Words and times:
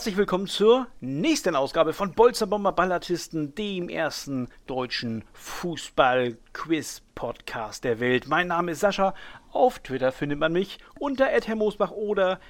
herzlich 0.00 0.16
willkommen 0.16 0.46
zur 0.46 0.86
nächsten 1.00 1.54
Ausgabe 1.54 1.92
von 1.92 2.14
Bolzer 2.14 2.46
Bomber 2.46 2.72
Ballatisten, 2.72 3.54
dem 3.54 3.90
ersten 3.90 4.48
deutschen 4.66 5.26
Fußball-Quiz-Podcast 5.34 7.84
der 7.84 8.00
Welt. 8.00 8.26
Mein 8.26 8.46
Name 8.46 8.72
ist 8.72 8.80
Sascha. 8.80 9.12
Auf 9.52 9.80
Twitter 9.80 10.10
findet 10.10 10.38
man 10.38 10.54
mich 10.54 10.78
unter 10.98 11.26
@herrmoosbach 11.26 11.90
oder 11.90 12.40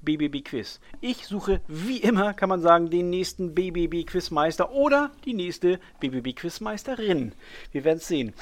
@bbbquiz. 0.00 0.80
Ich 1.02 1.26
suche 1.26 1.60
wie 1.68 1.98
immer, 1.98 2.32
kann 2.32 2.48
man 2.48 2.62
sagen, 2.62 2.88
den 2.88 3.10
nächsten 3.10 3.54
BBB-Quizmeister 3.54 4.72
oder 4.72 5.10
die 5.26 5.34
nächste 5.34 5.78
BBB-Quizmeisterin. 6.00 7.34
Wir 7.72 7.84
werden 7.84 7.98
es 7.98 8.08
sehen. 8.08 8.32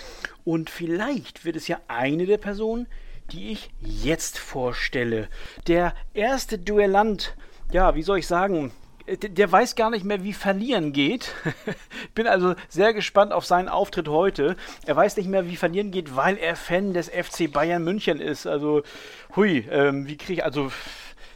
Und 0.45 0.71
vielleicht 0.71 1.45
wird 1.45 1.57
es 1.57 1.67
ja 1.67 1.81
eine 1.89 2.27
der 2.27 2.39
Personen, 2.39 2.87
die 3.33 3.51
ich 3.51 3.71
jetzt 3.81 4.39
vorstelle. 4.39 5.29
Der 5.67 5.93
erste 6.13 6.57
Duellant 6.57 7.35
ja, 7.73 7.95
wie 7.95 8.03
soll 8.03 8.19
ich 8.19 8.27
sagen, 8.27 8.73
äh, 9.07 9.17
der 9.17 9.51
weiß 9.51 9.75
gar 9.75 9.91
nicht 9.91 10.05
mehr, 10.05 10.23
wie 10.25 10.33
verlieren 10.33 10.93
geht. 10.93 11.35
ich 12.05 12.11
bin 12.15 12.27
also 12.27 12.55
sehr 12.69 12.95
gespannt 12.95 13.33
auf 13.33 13.45
seinen 13.45 13.69
Auftritt 13.69 14.09
heute. 14.09 14.57
Er 14.87 14.97
weiß 14.97 15.17
nicht 15.17 15.29
mehr, 15.29 15.47
wie 15.49 15.57
verlieren 15.57 15.91
geht, 15.91 16.17
weil 16.17 16.37
er 16.37 16.57
Fan 16.57 16.95
des 16.95 17.09
FC 17.09 17.53
Bayern 17.53 17.85
München 17.85 18.21
ist. 18.21 18.47
Also, 18.47 18.83
hui, 19.37 19.67
ähm, 19.71 20.07
wie 20.07 20.17
kriege 20.17 20.35
ich, 20.35 20.45
also, 20.45 20.71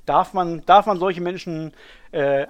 darf 0.07 0.33
man, 0.33 0.65
darf 0.67 0.87
man 0.87 0.99
solche 0.99 1.21
Menschen 1.21 1.73
äh, 2.13 2.47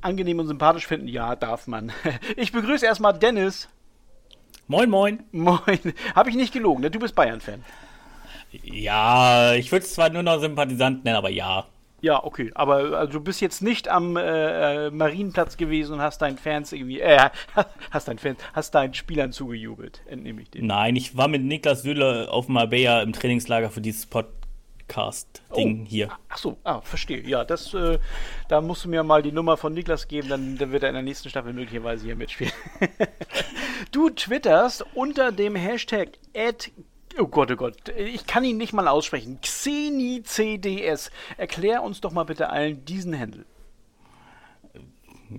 angenehm 0.00 0.38
und 0.40 0.46
sympathisch 0.46 0.86
finden? 0.86 1.08
Ja, 1.08 1.36
darf 1.36 1.66
man. 1.66 1.92
ich 2.36 2.52
begrüße 2.52 2.84
erstmal 2.84 3.18
Dennis. 3.18 3.68
Moin, 4.66 4.90
moin. 4.90 5.24
Moin. 5.32 5.94
Habe 6.14 6.28
ich 6.28 6.36
nicht 6.36 6.52
gelogen, 6.52 6.82
ne? 6.82 6.90
Du 6.90 6.98
bist 6.98 7.14
Bayern-Fan. 7.14 7.64
Ja, 8.50 9.54
ich 9.54 9.72
würde 9.72 9.84
es 9.84 9.94
zwar 9.94 10.10
nur 10.10 10.22
noch 10.22 10.40
Sympathisant 10.40 11.04
nennen, 11.04 11.16
aber 11.16 11.30
ja. 11.30 11.66
Ja, 12.00 12.22
okay, 12.22 12.52
aber 12.54 12.96
also, 12.96 13.14
du 13.14 13.20
bist 13.20 13.40
jetzt 13.40 13.60
nicht 13.60 13.88
am 13.88 14.16
äh, 14.16 14.86
äh 14.86 14.90
Marienplatz 14.90 15.56
gewesen 15.56 15.94
und 15.94 16.00
hast 16.00 16.22
deinen 16.22 16.38
Fans 16.38 16.72
irgendwie, 16.72 17.00
äh, 17.00 17.30
hast 17.90 18.06
deinen 18.06 18.18
Fans, 18.18 18.38
hast 18.52 18.74
deinen 18.74 18.94
Spielern 18.94 19.32
zugejubelt, 19.32 20.02
entnehme 20.06 20.42
ich 20.42 20.50
dir. 20.50 20.62
Nein, 20.62 20.94
ich 20.94 21.16
war 21.16 21.26
mit 21.26 21.42
Niklas 21.42 21.82
Süle 21.82 22.28
auf 22.30 22.48
Marbella 22.48 23.02
im 23.02 23.12
Trainingslager 23.12 23.70
für 23.70 23.80
dieses 23.80 24.06
Podcast-Ding 24.06 25.82
oh. 25.82 25.88
hier. 25.88 26.10
Ach 26.28 26.38
so, 26.38 26.56
ah, 26.62 26.80
verstehe. 26.82 27.22
Ja, 27.26 27.44
das, 27.44 27.74
äh, 27.74 27.98
da 28.46 28.60
musst 28.60 28.84
du 28.84 28.88
mir 28.88 29.02
mal 29.02 29.22
die 29.22 29.32
Nummer 29.32 29.56
von 29.56 29.74
Niklas 29.74 30.06
geben, 30.06 30.28
dann, 30.28 30.56
dann 30.56 30.70
wird 30.70 30.84
er 30.84 30.90
in 30.90 30.94
der 30.94 31.02
nächsten 31.02 31.30
Staffel 31.30 31.52
möglicherweise 31.52 32.04
hier 32.04 32.16
mitspielen. 32.16 32.52
du 33.90 34.10
twitterst 34.10 34.86
unter 34.94 35.32
dem 35.32 35.56
Hashtag 35.56 36.10
Oh 37.18 37.26
Gott, 37.26 37.50
oh 37.50 37.56
Gott, 37.56 37.88
ich 37.96 38.26
kann 38.26 38.44
ihn 38.44 38.58
nicht 38.58 38.72
mal 38.72 38.88
aussprechen. 38.88 39.40
XeniCDS. 39.40 41.10
Erklär 41.36 41.82
uns 41.82 42.00
doch 42.00 42.12
mal 42.12 42.24
bitte 42.24 42.50
allen 42.50 42.84
diesen 42.84 43.18
Handel. 43.18 43.46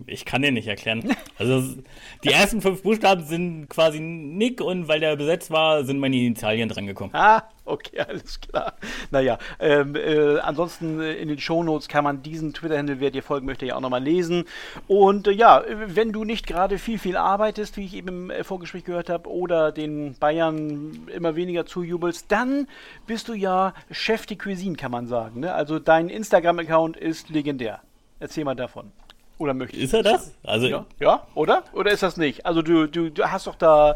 Ich 0.05 0.25
kann 0.25 0.41
den 0.41 0.53
nicht 0.53 0.67
erklären. 0.67 1.15
Also 1.37 1.75
die 2.23 2.29
ersten 2.29 2.61
fünf 2.61 2.83
Buchstaben 2.83 3.23
sind 3.23 3.69
quasi 3.69 3.99
Nick 3.99 4.61
und 4.61 4.87
weil 4.87 4.99
der 4.99 5.15
besetzt 5.15 5.51
war, 5.51 5.85
sind 5.85 5.99
meine 5.99 6.17
Initialien 6.17 6.67
drangekommen. 6.67 7.15
Ah, 7.15 7.43
okay, 7.65 7.99
alles 7.99 8.41
klar. 8.41 8.73
Naja, 9.11 9.38
ähm, 9.59 9.95
äh, 9.95 10.39
ansonsten 10.39 10.99
in 10.99 11.29
den 11.29 11.39
Shownotes 11.39 11.88
kann 11.88 12.03
man 12.03 12.22
diesen 12.22 12.53
Twitter-Handle, 12.53 12.99
wer 12.99 13.11
dir 13.11 13.23
folgen 13.23 13.45
möchte, 13.45 13.66
ja 13.66 13.75
auch 13.75 13.81
nochmal 13.81 14.03
lesen. 14.03 14.45
Und 14.88 15.28
äh, 15.28 15.31
ja, 15.31 15.63
wenn 15.88 16.11
du 16.11 16.25
nicht 16.25 16.45
gerade 16.45 16.78
viel, 16.78 16.99
viel 16.99 17.16
arbeitest, 17.16 17.78
wie 17.78 17.85
ich 17.85 17.95
eben 17.95 18.07
im 18.07 18.29
äh, 18.31 18.44
Vorgespräch 18.44 18.83
gehört 18.83 19.09
habe, 19.09 19.29
oder 19.29 19.72
den 19.72 20.16
Bayern 20.19 21.07
immer 21.16 21.35
weniger 21.35 21.66
zujubelst, 21.66 22.25
dann 22.29 22.67
bist 23.07 23.28
du 23.28 23.33
ja 23.33 23.73
Chef 23.91 24.25
de 24.25 24.38
Cuisine, 24.38 24.75
kann 24.75 24.91
man 24.91 25.07
sagen. 25.07 25.39
Ne? 25.41 25.53
Also 25.53 25.79
dein 25.79 26.09
Instagram-Account 26.09 26.97
ist 26.97 27.29
legendär. 27.29 27.81
Erzähl 28.19 28.44
mal 28.44 28.55
davon. 28.55 28.91
Oder 29.39 29.53
möchtest 29.53 29.81
Ist 29.81 29.94
er 29.94 30.03
das? 30.03 30.35
Also 30.44 30.67
ja, 30.67 30.85
ja, 31.00 31.25
oder? 31.33 31.63
Oder 31.73 31.91
ist 31.91 32.03
das 32.03 32.17
nicht? 32.17 32.45
Also 32.45 32.61
du, 32.61 32.88
du, 32.88 33.09
du 33.09 33.31
hast 33.31 33.47
doch 33.47 33.55
da, 33.55 33.95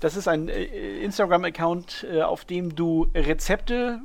das 0.00 0.16
ist 0.16 0.26
ein 0.28 0.48
äh, 0.48 0.64
Instagram-Account, 1.02 2.06
äh, 2.12 2.22
auf 2.22 2.44
dem 2.44 2.74
du 2.74 3.06
Rezepte 3.14 4.00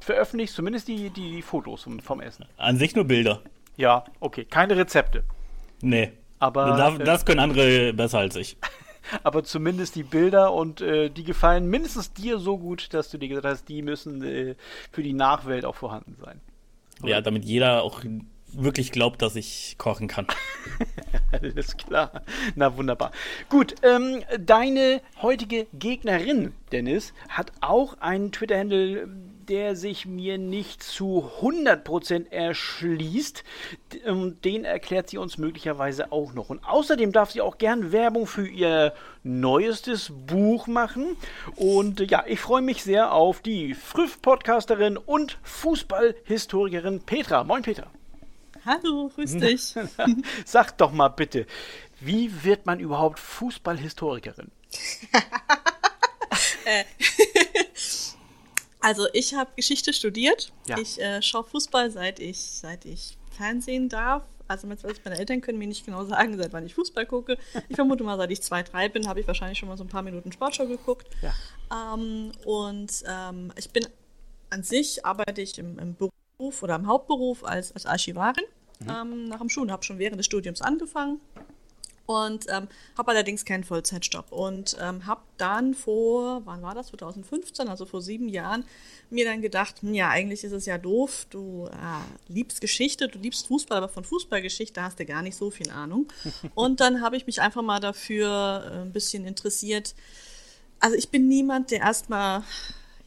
veröffentlichst, 0.00 0.54
zumindest 0.54 0.86
die, 0.88 1.10
die 1.10 1.42
Fotos 1.42 1.82
vom, 1.82 1.98
vom 2.00 2.20
Essen. 2.20 2.46
An 2.56 2.78
sich 2.78 2.94
nur 2.94 3.04
Bilder. 3.04 3.42
Ja, 3.76 4.04
okay, 4.20 4.44
keine 4.44 4.76
Rezepte. 4.76 5.24
Nee. 5.80 6.12
Aber 6.38 6.76
das, 6.76 6.98
äh, 6.98 7.04
das 7.04 7.24
können 7.24 7.40
andere 7.40 7.92
besser 7.92 8.18
als 8.18 8.36
ich. 8.36 8.56
aber 9.24 9.42
zumindest 9.42 9.96
die 9.96 10.04
Bilder 10.04 10.52
und 10.52 10.80
äh, 10.80 11.10
die 11.10 11.24
gefallen 11.24 11.66
mindestens 11.66 12.12
dir 12.12 12.38
so 12.38 12.58
gut, 12.58 12.94
dass 12.94 13.10
du 13.10 13.18
dir 13.18 13.28
gesagt 13.28 13.46
hast, 13.46 13.68
die 13.68 13.82
müssen 13.82 14.22
äh, 14.22 14.54
für 14.92 15.02
die 15.02 15.14
Nachwelt 15.14 15.64
auch 15.64 15.74
vorhanden 15.74 16.16
sein. 16.20 16.40
Ja, 17.02 17.20
damit 17.20 17.44
jeder 17.44 17.82
auch 17.82 18.02
wirklich 18.54 18.92
glaubt, 18.92 19.22
dass 19.22 19.36
ich 19.36 19.76
kochen 19.78 20.08
kann. 20.08 20.26
Alles 21.32 21.76
klar. 21.76 22.22
Na 22.54 22.76
wunderbar. 22.76 23.10
Gut, 23.48 23.74
ähm, 23.82 24.22
deine 24.38 25.00
heutige 25.20 25.66
Gegnerin, 25.72 26.52
Dennis, 26.70 27.12
hat 27.28 27.52
auch 27.60 27.98
einen 28.00 28.32
Twitter-Handle, 28.32 29.08
der 29.48 29.76
sich 29.76 30.06
mir 30.06 30.38
nicht 30.38 30.82
zu 30.82 31.30
100% 31.40 32.30
erschließt. 32.30 33.44
Ähm, 34.04 34.40
den 34.42 34.64
erklärt 34.64 35.10
sie 35.10 35.18
uns 35.18 35.38
möglicherweise 35.38 36.12
auch 36.12 36.32
noch. 36.32 36.50
Und 36.50 36.64
außerdem 36.64 37.12
darf 37.12 37.32
sie 37.32 37.40
auch 37.40 37.58
gern 37.58 37.92
Werbung 37.92 38.26
für 38.26 38.46
ihr 38.46 38.94
neuestes 39.24 40.12
Buch 40.26 40.66
machen. 40.66 41.16
Und 41.56 42.00
äh, 42.00 42.04
ja, 42.04 42.24
ich 42.26 42.40
freue 42.40 42.62
mich 42.62 42.82
sehr 42.82 43.12
auf 43.12 43.40
die 43.40 43.74
Früff-Podcasterin 43.74 44.96
und 44.96 45.38
Fußballhistorikerin 45.42 47.00
Petra. 47.00 47.44
Moin, 47.44 47.62
Petra. 47.62 47.90
Hallo, 48.64 49.10
grüß 49.14 49.38
dich. 49.38 49.74
Sag 50.44 50.78
doch 50.78 50.92
mal 50.92 51.08
bitte, 51.08 51.46
wie 52.00 52.44
wird 52.44 52.66
man 52.66 52.80
überhaupt 52.80 53.18
Fußballhistorikerin? 53.18 54.50
Äh, 56.64 56.84
also 58.80 59.06
ich 59.12 59.34
habe 59.34 59.50
Geschichte 59.56 59.92
studiert. 59.92 60.52
Ja. 60.66 60.78
Ich 60.78 61.00
äh, 61.00 61.20
schaue 61.20 61.44
Fußball 61.44 61.90
seit 61.90 62.20
ich 62.20 62.38
seit 62.38 62.84
ich 62.84 63.18
Fernsehen 63.36 63.88
darf. 63.88 64.24
Also 64.48 64.66
meine 64.66 65.18
Eltern 65.18 65.40
können 65.40 65.58
mir 65.58 65.66
nicht 65.66 65.84
genau 65.84 66.04
sagen, 66.04 66.36
seit 66.36 66.52
wann 66.52 66.66
ich 66.66 66.74
Fußball 66.74 67.06
gucke. 67.06 67.38
Ich 67.68 67.76
vermute 67.76 68.04
mal, 68.04 68.16
seit 68.16 68.30
ich 68.30 68.42
zwei, 68.42 68.62
drei 68.62 68.88
bin, 68.88 69.08
habe 69.08 69.20
ich 69.20 69.26
wahrscheinlich 69.26 69.58
schon 69.58 69.68
mal 69.68 69.78
so 69.78 69.84
ein 69.84 69.88
paar 69.88 70.02
Minuten 70.02 70.30
Sportschau 70.30 70.66
geguckt. 70.66 71.08
Ja. 71.22 71.94
Ähm, 71.94 72.32
und 72.44 72.92
ähm, 73.08 73.52
ich 73.56 73.70
bin 73.70 73.86
an 74.50 74.62
sich 74.62 75.06
arbeite 75.06 75.40
ich 75.40 75.58
im, 75.58 75.78
im 75.78 75.94
Beruf 75.94 76.12
Beruf 76.36 76.62
oder 76.62 76.76
im 76.76 76.86
Hauptberuf 76.86 77.44
als, 77.44 77.72
als 77.72 77.86
Archivarin 77.86 78.44
mhm. 78.80 78.90
ähm, 78.90 79.24
nach 79.24 79.38
dem 79.38 79.48
Schulen. 79.48 79.70
Habe 79.70 79.84
schon 79.84 79.98
während 79.98 80.18
des 80.18 80.26
Studiums 80.26 80.60
angefangen 80.62 81.20
und 82.06 82.46
ähm, 82.48 82.68
habe 82.96 83.10
allerdings 83.10 83.44
keinen 83.44 83.64
Vollzeitjob 83.64 84.32
und 84.32 84.76
ähm, 84.80 85.06
habe 85.06 85.22
dann 85.38 85.74
vor, 85.74 86.42
wann 86.44 86.62
war 86.62 86.74
das, 86.74 86.88
2015, 86.88 87.68
also 87.68 87.86
vor 87.86 88.02
sieben 88.02 88.28
Jahren, 88.28 88.64
mir 89.10 89.24
dann 89.24 89.40
gedacht, 89.40 89.82
hm, 89.82 89.94
ja, 89.94 90.08
eigentlich 90.10 90.44
ist 90.44 90.52
es 90.52 90.66
ja 90.66 90.78
doof, 90.78 91.26
du 91.30 91.68
äh, 91.70 92.32
liebst 92.32 92.60
Geschichte, 92.60 93.08
du 93.08 93.18
liebst 93.18 93.46
Fußball, 93.46 93.78
aber 93.78 93.88
von 93.88 94.04
Fußballgeschichte 94.04 94.82
hast 94.82 94.98
du 94.98 95.06
gar 95.06 95.22
nicht 95.22 95.36
so 95.36 95.50
viel 95.50 95.70
Ahnung. 95.70 96.08
und 96.54 96.80
dann 96.80 97.00
habe 97.02 97.16
ich 97.16 97.26
mich 97.26 97.40
einfach 97.40 97.62
mal 97.62 97.80
dafür 97.80 98.70
äh, 98.70 98.80
ein 98.82 98.92
bisschen 98.92 99.24
interessiert. 99.24 99.94
Also 100.80 100.96
ich 100.96 101.10
bin 101.10 101.28
niemand, 101.28 101.70
der 101.70 101.80
erstmal 101.80 102.42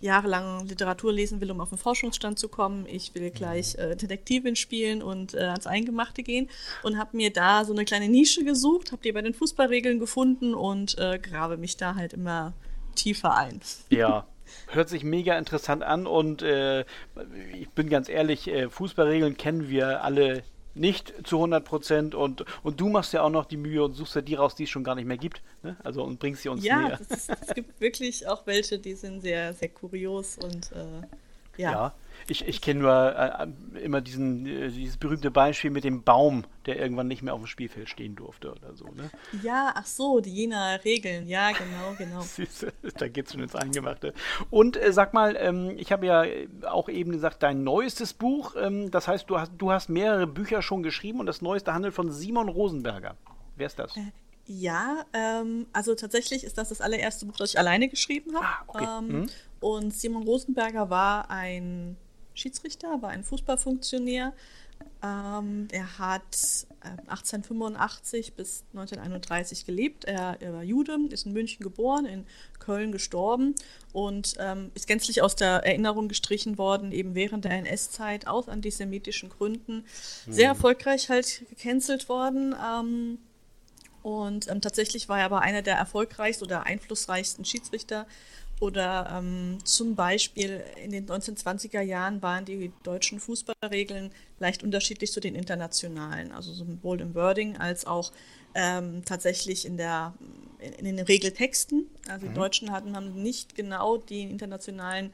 jahrelang 0.01 0.67
Literatur 0.67 1.11
lesen 1.11 1.41
will, 1.41 1.51
um 1.51 1.61
auf 1.61 1.69
den 1.69 1.77
Forschungsstand 1.77 2.39
zu 2.39 2.47
kommen. 2.47 2.85
Ich 2.87 3.15
will 3.15 3.31
gleich 3.31 3.75
äh, 3.75 3.95
Detektivin 3.95 4.55
spielen 4.55 5.01
und 5.01 5.33
äh, 5.33 5.39
ans 5.39 5.67
Eingemachte 5.67 6.23
gehen 6.23 6.49
und 6.83 6.97
habe 6.97 7.17
mir 7.17 7.31
da 7.31 7.65
so 7.65 7.73
eine 7.73 7.85
kleine 7.85 8.09
Nische 8.09 8.43
gesucht, 8.43 8.91
habe 8.91 9.01
die 9.01 9.11
bei 9.11 9.21
den 9.21 9.33
Fußballregeln 9.33 9.99
gefunden 9.99 10.53
und 10.53 10.97
äh, 10.97 11.19
grabe 11.19 11.57
mich 11.57 11.77
da 11.77 11.95
halt 11.95 12.13
immer 12.13 12.53
tiefer 12.95 13.35
ein. 13.35 13.59
Ja, 13.89 14.25
hört 14.67 14.89
sich 14.89 15.03
mega 15.03 15.37
interessant 15.37 15.83
an 15.83 16.07
und 16.07 16.41
äh, 16.41 16.85
ich 17.53 17.69
bin 17.69 17.89
ganz 17.89 18.09
ehrlich, 18.09 18.47
äh, 18.47 18.69
Fußballregeln 18.69 19.37
kennen 19.37 19.69
wir 19.69 20.03
alle 20.03 20.43
nicht 20.75 21.13
zu 21.25 21.37
100 21.37 21.63
Prozent 21.65 22.15
und, 22.15 22.45
und 22.63 22.79
du 22.79 22.89
machst 22.89 23.13
ja 23.13 23.21
auch 23.21 23.29
noch 23.29 23.45
die 23.45 23.57
Mühe 23.57 23.83
und 23.83 23.93
suchst 23.93 24.15
ja 24.15 24.21
die 24.21 24.35
raus, 24.35 24.55
die 24.55 24.63
es 24.63 24.69
schon 24.69 24.83
gar 24.83 24.95
nicht 24.95 25.05
mehr 25.05 25.17
gibt. 25.17 25.41
Ne? 25.63 25.77
Also 25.83 26.03
und 26.03 26.19
bringst 26.19 26.43
sie 26.43 26.49
uns 26.49 26.63
ja, 26.63 26.79
näher. 26.79 26.99
Ja, 27.09 27.35
es 27.41 27.53
gibt 27.55 27.79
wirklich 27.79 28.27
auch 28.27 28.45
welche, 28.45 28.77
die 28.77 28.93
sind 28.93 29.21
sehr, 29.21 29.53
sehr 29.53 29.69
kurios 29.69 30.37
und 30.37 30.71
äh, 30.73 31.61
ja. 31.61 31.71
ja. 31.71 31.93
Ich, 32.27 32.47
ich 32.47 32.61
kenne 32.61 32.79
nur 32.79 33.15
äh, 33.15 33.79
immer 33.79 34.01
diesen, 34.01 34.45
äh, 34.45 34.69
dieses 34.69 34.97
berühmte 34.97 35.29
Beispiel 35.29 35.69
mit 35.69 35.83
dem 35.83 36.03
Baum, 36.03 36.45
der 36.65 36.79
irgendwann 36.79 37.07
nicht 37.07 37.21
mehr 37.21 37.33
auf 37.33 37.39
dem 37.39 37.47
Spielfeld 37.47 37.87
stehen 37.87 38.15
durfte 38.15 38.51
oder 38.51 38.75
so. 38.75 38.85
Ne? 38.85 39.11
Ja, 39.43 39.73
ach 39.75 39.85
so, 39.85 40.19
die 40.19 40.33
jener 40.33 40.83
Regeln. 40.83 41.27
Ja, 41.27 41.51
genau, 41.51 41.95
genau. 41.97 42.21
Süße, 42.21 42.73
da 42.97 43.07
geht 43.07 43.27
es 43.27 43.33
schon 43.33 43.43
ins 43.43 43.55
Eingemachte. 43.55 44.13
Und 44.49 44.75
äh, 44.75 44.91
sag 44.91 45.13
mal, 45.13 45.35
ähm, 45.39 45.75
ich 45.77 45.91
habe 45.91 46.05
ja 46.05 46.25
auch 46.67 46.89
eben 46.89 47.11
gesagt, 47.11 47.43
dein 47.43 47.63
neuestes 47.63 48.13
Buch, 48.13 48.55
ähm, 48.59 48.89
das 48.89 49.07
heißt, 49.07 49.29
du 49.29 49.39
hast, 49.39 49.51
du 49.57 49.71
hast 49.71 49.89
mehrere 49.89 50.25
Bücher 50.25 50.61
schon 50.61 50.81
geschrieben 50.81 51.19
und 51.19 51.27
das 51.27 51.41
neueste 51.41 51.73
handelt 51.73 51.93
von 51.93 52.11
Simon 52.11 52.49
Rosenberger. 52.49 53.15
Wer 53.55 53.67
ist 53.67 53.77
das? 53.77 53.95
Äh, 53.95 54.11
ja, 54.47 55.05
ähm, 55.13 55.65
also 55.73 55.95
tatsächlich 55.95 56.43
ist 56.43 56.57
das 56.57 56.69
das 56.69 56.81
allererste 56.81 57.25
Buch, 57.25 57.35
das 57.37 57.51
ich 57.51 57.59
alleine 57.59 57.89
geschrieben 57.89 58.35
habe. 58.35 58.45
Ah, 58.45 58.63
okay. 58.67 58.87
Ähm, 58.99 59.19
mhm. 59.21 59.29
Und 59.59 59.93
Simon 59.93 60.23
Rosenberger 60.23 60.89
war 60.89 61.31
ein 61.31 61.97
Schiedsrichter, 62.35 63.01
war 63.01 63.09
ein 63.09 63.23
Fußballfunktionär, 63.23 64.33
Ähm, 65.03 65.67
er 65.71 65.99
hat 65.99 66.67
äh, 66.81 66.89
1885 67.09 68.33
bis 68.33 68.63
1931 68.73 69.65
gelebt. 69.65 70.05
Er, 70.05 70.37
er, 70.41 70.53
war 70.53 70.63
Jude, 70.63 70.97
ist 71.09 71.25
in 71.25 71.33
München 71.33 71.63
geboren, 71.63 72.05
in 72.05 72.25
Köln 72.59 72.91
gestorben 72.91 73.55
und 73.93 74.35
ähm, 74.39 74.71
ist 74.73 74.87
gänzlich 74.87 75.21
aus 75.21 75.35
der 75.35 75.65
Erinnerung 75.65 76.07
gestrichen 76.07 76.57
worden, 76.57 76.91
eben 76.91 77.13
während 77.13 77.45
der 77.45 77.51
NS-Zeit 77.51 78.27
aus 78.27 78.49
antisemitischen 78.49 79.29
Gründen. 79.29 79.85
Mhm. 80.25 80.33
Sehr 80.33 80.47
erfolgreich 80.47 81.09
halt 81.09 81.43
gecancelt 81.49 82.09
worden. 82.09 82.53
Ähm, 82.53 83.19
und 84.01 84.49
ähm, 84.49 84.61
tatsächlich 84.61 85.09
war 85.09 85.19
er 85.19 85.25
aber 85.25 85.41
einer 85.41 85.61
der 85.61 85.75
erfolgreichsten 85.75 86.45
oder 86.45 86.65
einflussreichsten 86.65 87.45
Schiedsrichter 87.45 88.07
oder 88.59 89.09
ähm, 89.11 89.57
zum 89.63 89.95
Beispiel 89.95 90.63
in 90.81 90.91
den 90.91 91.05
1920er 91.05 91.81
Jahren 91.81 92.21
waren 92.21 92.45
die 92.45 92.71
deutschen 92.83 93.19
Fußballregeln 93.19 94.11
leicht 94.39 94.63
unterschiedlich 94.63 95.11
zu 95.11 95.19
den 95.19 95.35
internationalen, 95.35 96.31
also 96.31 96.53
sowohl 96.53 97.01
im 97.01 97.15
Wording 97.15 97.57
als 97.57 97.85
auch 97.85 98.11
ähm, 98.53 99.03
tatsächlich 99.03 99.65
in, 99.65 99.77
der, 99.77 100.13
in, 100.77 100.85
den 100.85 100.99
Regeltexten. 100.99 101.85
Also 102.07 102.25
die 102.25 102.31
mhm. 102.31 102.35
Deutschen 102.35 102.71
hatten, 102.71 102.95
haben 102.95 103.21
nicht 103.21 103.55
genau 103.55 103.97
die 103.97 104.23
internationalen 104.23 105.13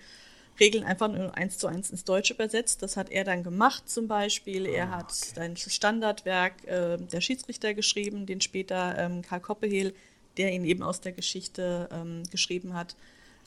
Regeln 0.59 0.83
einfach 0.83 1.07
nur 1.07 1.35
eins 1.35 1.57
zu 1.57 1.65
eins 1.65 1.89
ins 1.89 2.03
Deutsche 2.03 2.35
übersetzt. 2.35 2.83
Das 2.83 2.95
hat 2.95 3.09
er 3.09 3.23
dann 3.23 3.41
gemacht 3.41 3.89
zum 3.89 4.07
Beispiel. 4.07 4.67
Er 4.67 4.89
ah, 4.89 4.97
hat 4.97 5.13
okay. 5.31 5.39
ein 5.39 5.57
Standardwerk 5.57 6.63
äh, 6.67 6.97
der 6.97 7.21
Schiedsrichter 7.21 7.73
geschrieben, 7.73 8.27
den 8.27 8.41
später 8.41 8.95
ähm, 8.99 9.23
Karl 9.23 9.39
Koppehehl, 9.39 9.95
der 10.37 10.53
ihn 10.53 10.63
eben 10.63 10.83
aus 10.83 11.01
der 11.01 11.13
Geschichte 11.13 11.89
ähm, 11.91 12.23
geschrieben 12.29 12.75
hat, 12.75 12.95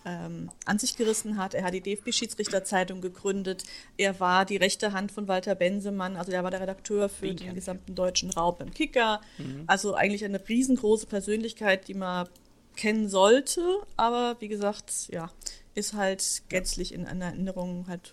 ähm, 0.05 0.51
an 0.65 0.79
sich 0.79 0.97
gerissen 0.97 1.39
hat. 1.39 1.55
Er 1.55 1.65
hat 1.65 1.75
die 1.75 1.81
DFB-Schiedsrichterzeitung 1.81 3.01
gegründet. 3.01 3.65
Er 3.97 4.21
war 4.21 4.45
die 4.45 4.57
rechte 4.57 4.93
Hand 4.93 5.13
von 5.13 5.29
Walter 5.29 5.55
Bensemann, 5.55 6.17
also 6.17 6.33
er 6.33 6.45
war 6.45 6.51
der 6.51 6.61
Redakteur 6.61 7.09
für 7.09 7.27
Den 7.27 7.37
den 7.37 7.55
gesamten 7.55 7.95
deutschen 7.95 8.31
Raum 8.31 8.57
im 8.61 8.73
Kicker. 8.73 9.21
Mhm. 9.39 9.65
Also 9.67 9.95
eigentlich 9.95 10.25
eine 10.25 10.47
riesengroße 10.47 11.07
Persönlichkeit, 11.07 11.89
die 11.89 11.95
man 11.95 12.29
kennen 12.77 13.09
sollte, 13.09 13.63
aber 13.97 14.37
wie 14.41 14.49
gesagt, 14.49 15.09
ja, 15.11 15.31
ist 15.75 15.95
halt 15.95 16.43
gänzlich 16.49 16.93
in 16.93 17.07
einer 17.07 17.27
Erinnerung 17.27 17.87
halt, 17.89 18.13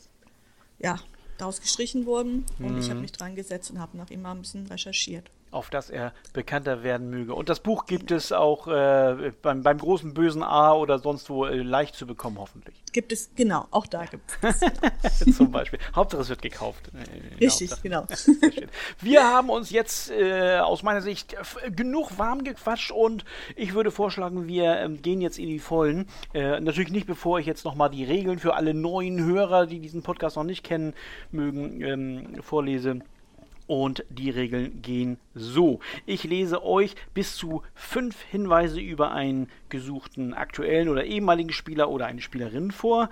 ja, 0.80 1.00
daraus 1.38 1.60
gestrichen 1.60 2.06
worden. 2.06 2.46
Und 2.60 2.74
mhm. 2.74 2.80
ich 2.80 2.90
habe 2.90 3.00
mich 3.00 3.12
dran 3.12 3.36
gesetzt 3.36 3.72
und 3.72 3.80
habe 3.80 3.98
nach 3.98 4.12
ihm 4.12 4.22
mal 4.22 4.32
ein 4.32 4.42
bisschen 4.42 4.68
recherchiert 4.68 5.32
auf 5.52 5.70
das 5.70 5.90
er 5.90 6.14
bekannter 6.34 6.84
werden 6.84 7.10
möge. 7.10 7.36
Und 7.36 7.50
das 7.50 7.60
Buch 7.60 7.86
gibt 7.86 8.12
es 8.12 8.32
auch 8.32 8.68
äh, 8.68 9.32
beim, 9.42 9.64
beim 9.64 9.78
großen 9.78 10.14
bösen 10.14 10.44
A 10.44 10.74
oder 10.74 11.00
sonst 11.00 11.30
wo 11.30 11.46
äh, 11.46 11.62
leicht 11.62 11.96
zu 11.96 12.08
bekommen, 12.08 12.38
hoffentlich. 12.40 12.76
Gibt 12.94 13.12
es, 13.12 13.32
genau, 13.36 13.68
auch 13.72 13.86
da 13.86 14.06
gibt 14.06 14.24
es. 14.42 15.36
Zum 15.38 15.52
Beispiel. 15.52 15.80
Hauptsache 15.96 16.22
es 16.22 16.30
wird 16.30 16.42
gekauft. 16.42 16.90
Äh, 16.94 17.44
Richtig, 17.44 17.72
genau. 17.84 18.06
Wir 19.02 19.24
haben 19.24 19.50
uns 19.50 19.72
jetzt 19.72 20.10
äh, 20.12 20.60
aus 20.60 20.84
meiner 20.84 21.02
Sicht 21.02 21.36
genug 21.76 22.18
warm 22.18 22.44
gequatscht 22.44 22.92
und 22.92 23.26
ich 23.56 23.74
würde 23.74 23.92
vorschlagen, 23.92 24.48
wir 24.48 24.78
ähm, 24.78 25.02
gehen 25.02 25.22
jetzt 25.22 25.38
in 25.38 25.48
die 25.48 25.60
Vollen. 25.60 26.08
Äh, 26.34 26.60
natürlich 26.60 26.92
nicht, 26.92 27.08
bevor 27.08 27.40
ich 27.40 27.46
jetzt 27.46 27.66
nochmal 27.66 27.90
die 27.90 28.04
Regeln 28.04 28.40
für 28.40 28.56
alle 28.56 28.74
neuen 28.74 29.24
Hörer, 29.24 29.68
die 29.68 29.80
diesen 29.80 30.02
Podcast 30.04 30.36
noch 30.36 30.44
nicht 30.44 30.64
kennen 30.64 30.94
mögen, 31.32 31.82
ähm, 31.82 32.42
vorlese. 32.42 33.02
Und 33.72 34.04
die 34.10 34.30
Regeln 34.30 34.82
gehen 34.82 35.18
so. 35.34 35.80
Ich 36.06 36.26
lese 36.26 36.62
euch 36.62 36.94
bis 37.14 37.38
zu 37.38 37.64
fünf 37.74 38.22
Hinweise 38.22 38.82
über 38.82 39.14
einen 39.14 39.48
gesuchten 39.70 40.34
aktuellen 40.34 40.90
oder 40.90 41.06
ehemaligen 41.06 41.54
Spieler 41.54 41.90
oder 41.90 42.06
eine 42.06 42.20
Spielerin 42.20 42.72
vor. 42.72 43.10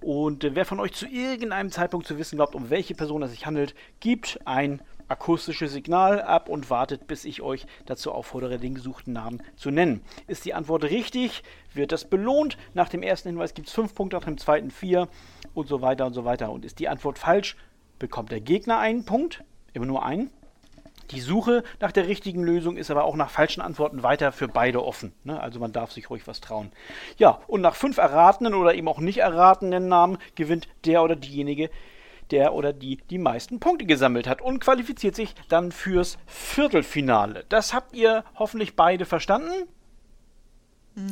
Und 0.00 0.44
wer 0.56 0.64
von 0.64 0.80
euch 0.80 0.94
zu 0.94 1.06
irgendeinem 1.06 1.70
Zeitpunkt 1.70 2.08
zu 2.08 2.18
wissen 2.18 2.34
glaubt, 2.38 2.56
um 2.56 2.70
welche 2.70 2.96
Person 2.96 3.22
es 3.22 3.30
sich 3.30 3.46
handelt, 3.46 3.76
gibt 4.00 4.40
ein 4.46 4.82
akustisches 5.06 5.70
Signal 5.70 6.20
ab 6.20 6.48
und 6.48 6.70
wartet, 6.70 7.06
bis 7.06 7.24
ich 7.24 7.40
euch 7.40 7.64
dazu 7.86 8.10
auffordere, 8.10 8.58
den 8.58 8.74
gesuchten 8.74 9.12
Namen 9.12 9.40
zu 9.54 9.70
nennen. 9.70 10.02
Ist 10.26 10.44
die 10.44 10.54
Antwort 10.54 10.82
richtig, 10.82 11.44
wird 11.72 11.92
das 11.92 12.04
belohnt. 12.04 12.58
Nach 12.74 12.88
dem 12.88 13.04
ersten 13.04 13.28
Hinweis 13.28 13.54
gibt 13.54 13.68
es 13.68 13.74
fünf 13.74 13.94
Punkte, 13.94 14.16
nach 14.16 14.24
dem 14.24 14.38
zweiten 14.38 14.72
vier 14.72 15.06
und 15.54 15.68
so 15.68 15.82
weiter 15.82 16.04
und 16.04 16.14
so 16.14 16.24
weiter. 16.24 16.50
Und 16.50 16.64
ist 16.64 16.80
die 16.80 16.88
Antwort 16.88 17.16
falsch, 17.16 17.56
bekommt 18.00 18.32
der 18.32 18.40
Gegner 18.40 18.80
einen 18.80 19.04
Punkt 19.04 19.44
immer 19.72 19.86
nur 19.86 20.04
einen. 20.04 20.30
Die 21.10 21.20
Suche 21.20 21.64
nach 21.80 21.90
der 21.90 22.06
richtigen 22.06 22.42
Lösung 22.44 22.76
ist 22.76 22.90
aber 22.90 23.04
auch 23.04 23.16
nach 23.16 23.30
falschen 23.30 23.60
Antworten 23.60 24.02
weiter 24.02 24.30
für 24.30 24.46
beide 24.46 24.84
offen. 24.84 25.12
Ne? 25.24 25.40
Also 25.40 25.58
man 25.58 25.72
darf 25.72 25.90
sich 25.90 26.08
ruhig 26.08 26.26
was 26.26 26.40
trauen. 26.40 26.70
Ja, 27.16 27.40
und 27.48 27.62
nach 27.62 27.74
fünf 27.74 27.98
erratenen 27.98 28.54
oder 28.54 28.74
eben 28.74 28.86
auch 28.86 29.00
nicht 29.00 29.18
erratenen 29.18 29.88
Namen 29.88 30.18
gewinnt 30.36 30.68
der 30.84 31.02
oder 31.02 31.16
diejenige, 31.16 31.70
der 32.30 32.54
oder 32.54 32.72
die 32.72 32.98
die 33.10 33.18
meisten 33.18 33.58
Punkte 33.58 33.86
gesammelt 33.86 34.28
hat 34.28 34.40
und 34.40 34.60
qualifiziert 34.60 35.16
sich 35.16 35.34
dann 35.48 35.72
fürs 35.72 36.16
Viertelfinale. 36.26 37.44
Das 37.48 37.74
habt 37.74 37.96
ihr 37.96 38.24
hoffentlich 38.36 38.76
beide 38.76 39.04
verstanden? 39.04 39.66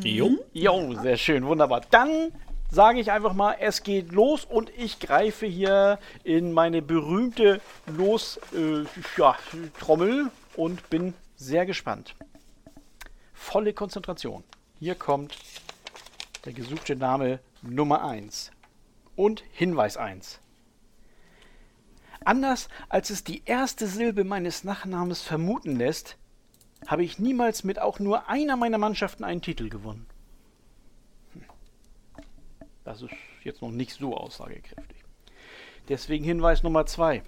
Jo. 0.04 0.30
Jo, 0.52 0.94
sehr 0.94 1.16
schön, 1.16 1.46
wunderbar. 1.46 1.82
Dann 1.90 2.32
sage 2.70 3.00
ich 3.00 3.10
einfach 3.10 3.32
mal, 3.32 3.56
es 3.60 3.82
geht 3.82 4.12
los 4.12 4.44
und 4.44 4.70
ich 4.76 5.00
greife 5.00 5.46
hier 5.46 5.98
in 6.24 6.52
meine 6.52 6.82
berühmte 6.82 7.60
Los-Trommel 7.86 8.90
äh, 10.10 10.22
ja, 10.22 10.30
und 10.56 10.90
bin 10.90 11.14
sehr 11.36 11.66
gespannt. 11.66 12.14
Volle 13.32 13.72
Konzentration. 13.72 14.44
Hier 14.78 14.94
kommt 14.94 15.38
der 16.44 16.52
gesuchte 16.52 16.94
Name 16.96 17.40
Nummer 17.62 18.04
1 18.04 18.50
und 19.16 19.42
Hinweis 19.52 19.96
1. 19.96 20.40
Anders 22.24 22.68
als 22.88 23.10
es 23.10 23.24
die 23.24 23.42
erste 23.46 23.86
Silbe 23.86 24.24
meines 24.24 24.64
Nachnamens 24.64 25.22
vermuten 25.22 25.76
lässt, 25.76 26.16
habe 26.86 27.02
ich 27.04 27.18
niemals 27.18 27.64
mit 27.64 27.80
auch 27.80 27.98
nur 27.98 28.28
einer 28.28 28.56
meiner 28.56 28.78
Mannschaften 28.78 29.24
einen 29.24 29.42
Titel 29.42 29.68
gewonnen. 29.68 30.06
Das 32.88 33.02
ist 33.02 33.12
jetzt 33.44 33.60
noch 33.60 33.70
nicht 33.70 33.92
so 33.92 34.16
aussagekräftig. 34.16 35.04
Deswegen 35.90 36.24
Hinweis 36.24 36.62
Nummer 36.62 36.86
2. 36.86 37.22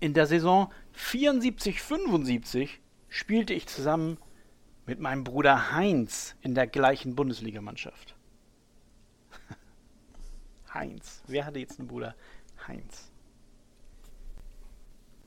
In 0.00 0.14
der 0.14 0.26
Saison 0.26 0.72
74-75 0.96 2.70
spielte 3.10 3.52
ich 3.52 3.66
zusammen 3.66 4.16
mit 4.86 4.98
meinem 4.98 5.22
Bruder 5.22 5.72
Heinz 5.72 6.34
in 6.40 6.54
der 6.54 6.66
gleichen 6.66 7.14
Bundesligamannschaft. 7.14 8.16
Heinz. 10.72 11.24
Wer 11.26 11.44
hatte 11.44 11.58
jetzt 11.58 11.78
einen 11.78 11.88
Bruder? 11.88 12.14
Heinz. 12.66 13.12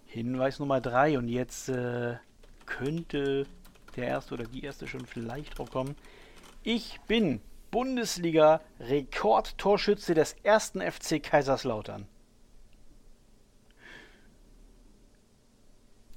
Hinweis 0.08 0.58
Nummer 0.58 0.82
3 0.82 1.20
und 1.20 1.28
jetzt 1.28 1.70
äh, 1.70 2.16
könnte 2.66 3.46
der 3.96 4.08
erste 4.08 4.34
oder 4.34 4.46
die 4.46 4.64
erste 4.64 4.88
schon 4.88 5.06
vielleicht 5.06 5.60
drauf 5.60 5.70
kommen. 5.70 5.96
Ich 6.64 7.00
bin 7.02 7.40
Bundesliga-Rekordtorschütze 7.74 10.14
des 10.14 10.38
ersten 10.44 10.80
FC 10.80 11.22
Kaiserslautern. 11.22 12.08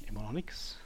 Immer 0.06 0.22
noch 0.22 0.30
nichts. 0.32 0.78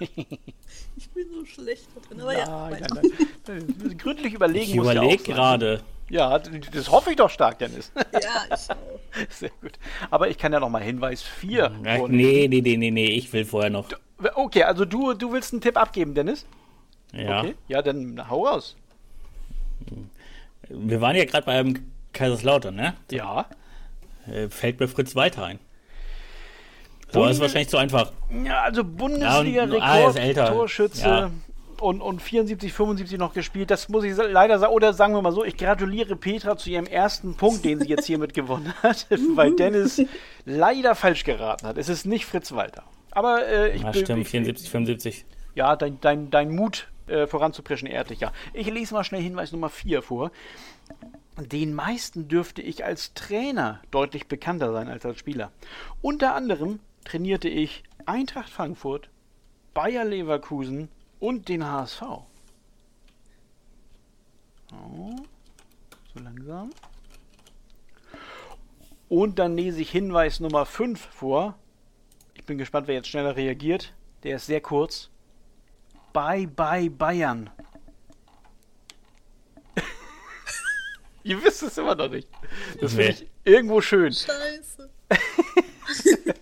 ich 0.00 1.08
bin 1.14 1.32
so 1.32 1.44
schlecht 1.44 1.86
da 1.94 2.00
drin, 2.00 2.20
aber 2.20 2.32
nein, 2.32 2.48
ja. 2.48 2.70
Nein, 2.90 3.12
nein. 3.46 3.96
Gründlich 3.96 4.34
überlegen 4.34 4.70
Ich 4.70 4.74
überlege 4.74 5.22
gerade. 5.22 5.84
Ja, 6.08 6.40
das 6.40 6.90
hoffe 6.90 7.10
ich 7.10 7.16
doch 7.16 7.30
stark, 7.30 7.60
Dennis. 7.60 7.92
Ja, 7.94 8.02
ich 8.48 8.68
auch. 8.70 8.76
Sehr 9.30 9.50
gut. 9.60 9.78
Aber 10.10 10.28
ich 10.28 10.38
kann 10.38 10.52
ja 10.52 10.58
noch 10.58 10.68
mal 10.68 10.82
Hinweis 10.82 11.22
4. 11.22 11.68
Nee, 12.08 12.08
nee, 12.08 12.48
nee, 12.48 12.76
nee, 12.76 12.90
nee, 12.90 13.06
ich 13.06 13.32
will 13.32 13.44
vorher 13.44 13.70
noch. 13.70 13.88
Okay, 14.34 14.64
also 14.64 14.84
du, 14.84 15.14
du 15.14 15.30
willst 15.32 15.52
einen 15.52 15.60
Tipp 15.60 15.76
abgeben, 15.76 16.14
Dennis? 16.14 16.44
Ja. 17.12 17.40
Okay. 17.40 17.54
Ja, 17.68 17.82
dann 17.82 18.28
hau 18.28 18.46
raus. 18.46 18.74
Wir 20.70 21.00
waren 21.00 21.16
ja 21.16 21.24
gerade 21.24 21.44
beim 21.44 21.74
Kaiserslautern, 22.12 22.74
ne? 22.74 22.94
Ja. 23.10 23.46
Äh, 24.26 24.48
fällt 24.48 24.80
mir 24.80 24.88
Fritz 24.88 25.14
weiter 25.16 25.44
ein. 25.44 25.58
So 27.12 27.26
ist 27.26 27.40
wahrscheinlich 27.40 27.68
zu 27.68 27.76
einfach. 27.76 28.12
Ja, 28.44 28.62
also 28.62 28.84
Bundesliga-Rekord-Torschütze. 28.84 31.06
Ah, 31.06 31.20
ja. 31.20 31.30
Und, 31.80 32.00
und 32.02 32.22
74, 32.22 32.72
75 32.72 33.18
noch 33.18 33.32
gespielt. 33.32 33.68
Das 33.70 33.88
muss 33.88 34.04
ich 34.04 34.14
leider 34.16 34.60
sagen. 34.60 34.72
Oder 34.72 34.92
sagen 34.92 35.14
wir 35.14 35.22
mal 35.22 35.32
so, 35.32 35.44
ich 35.44 35.56
gratuliere 35.56 36.14
Petra 36.14 36.56
zu 36.56 36.70
ihrem 36.70 36.86
ersten 36.86 37.34
Punkt, 37.36 37.64
den 37.64 37.80
sie 37.80 37.88
jetzt 37.88 38.06
hiermit 38.06 38.32
gewonnen 38.40 38.72
hat, 38.82 39.08
weil 39.34 39.56
Dennis 39.56 40.00
leider 40.44 40.94
falsch 40.94 41.24
geraten 41.24 41.66
hat. 41.66 41.78
Es 41.78 41.88
ist 41.88 42.06
nicht 42.06 42.26
Fritz 42.26 42.52
Walter. 42.52 42.84
Aber 43.10 43.44
äh, 43.46 43.74
ich 43.74 43.82
ja, 43.82 43.92
stimmt, 43.92 44.28
74, 44.28 44.70
75. 44.70 45.24
Ja, 45.54 45.74
dein, 45.74 46.00
dein, 46.00 46.30
dein 46.30 46.54
Mut 46.54 46.86
äh, 47.10 47.26
voranzupreschen, 47.26 47.88
ja. 47.88 48.32
Ich 48.52 48.66
lese 48.68 48.94
mal 48.94 49.04
schnell 49.04 49.22
Hinweis 49.22 49.52
Nummer 49.52 49.68
4 49.68 50.02
vor. 50.02 50.30
Den 51.36 51.74
meisten 51.74 52.28
dürfte 52.28 52.62
ich 52.62 52.84
als 52.84 53.14
Trainer 53.14 53.80
deutlich 53.90 54.28
bekannter 54.28 54.72
sein 54.72 54.88
als 54.88 55.04
als 55.04 55.18
Spieler. 55.18 55.52
Unter 56.02 56.34
anderem 56.34 56.80
trainierte 57.04 57.48
ich 57.48 57.82
Eintracht 58.06 58.50
Frankfurt, 58.50 59.10
Bayer 59.74 60.04
Leverkusen 60.04 60.88
und 61.18 61.48
den 61.48 61.66
HSV. 61.66 62.02
Oh, 64.72 65.16
so 66.14 66.20
langsam. 66.22 66.70
Und 69.08 69.38
dann 69.38 69.56
lese 69.56 69.80
ich 69.80 69.90
Hinweis 69.90 70.40
Nummer 70.40 70.66
5 70.66 71.00
vor. 71.00 71.58
Ich 72.34 72.44
bin 72.44 72.58
gespannt, 72.58 72.86
wer 72.86 72.94
jetzt 72.94 73.08
schneller 73.08 73.36
reagiert. 73.36 73.92
Der 74.22 74.36
ist 74.36 74.46
sehr 74.46 74.60
kurz. 74.60 75.10
Bye, 76.12 76.46
bye, 76.46 76.90
Bayern. 76.90 77.50
Ihr 81.22 81.42
wisst 81.42 81.62
es 81.62 81.78
immer 81.78 81.94
noch 81.94 82.08
nicht. 82.08 82.28
Das 82.80 82.94
finde 82.94 83.10
ich 83.10 83.26
irgendwo 83.44 83.80
schön. 83.80 84.12
Scheiße. 84.12 84.90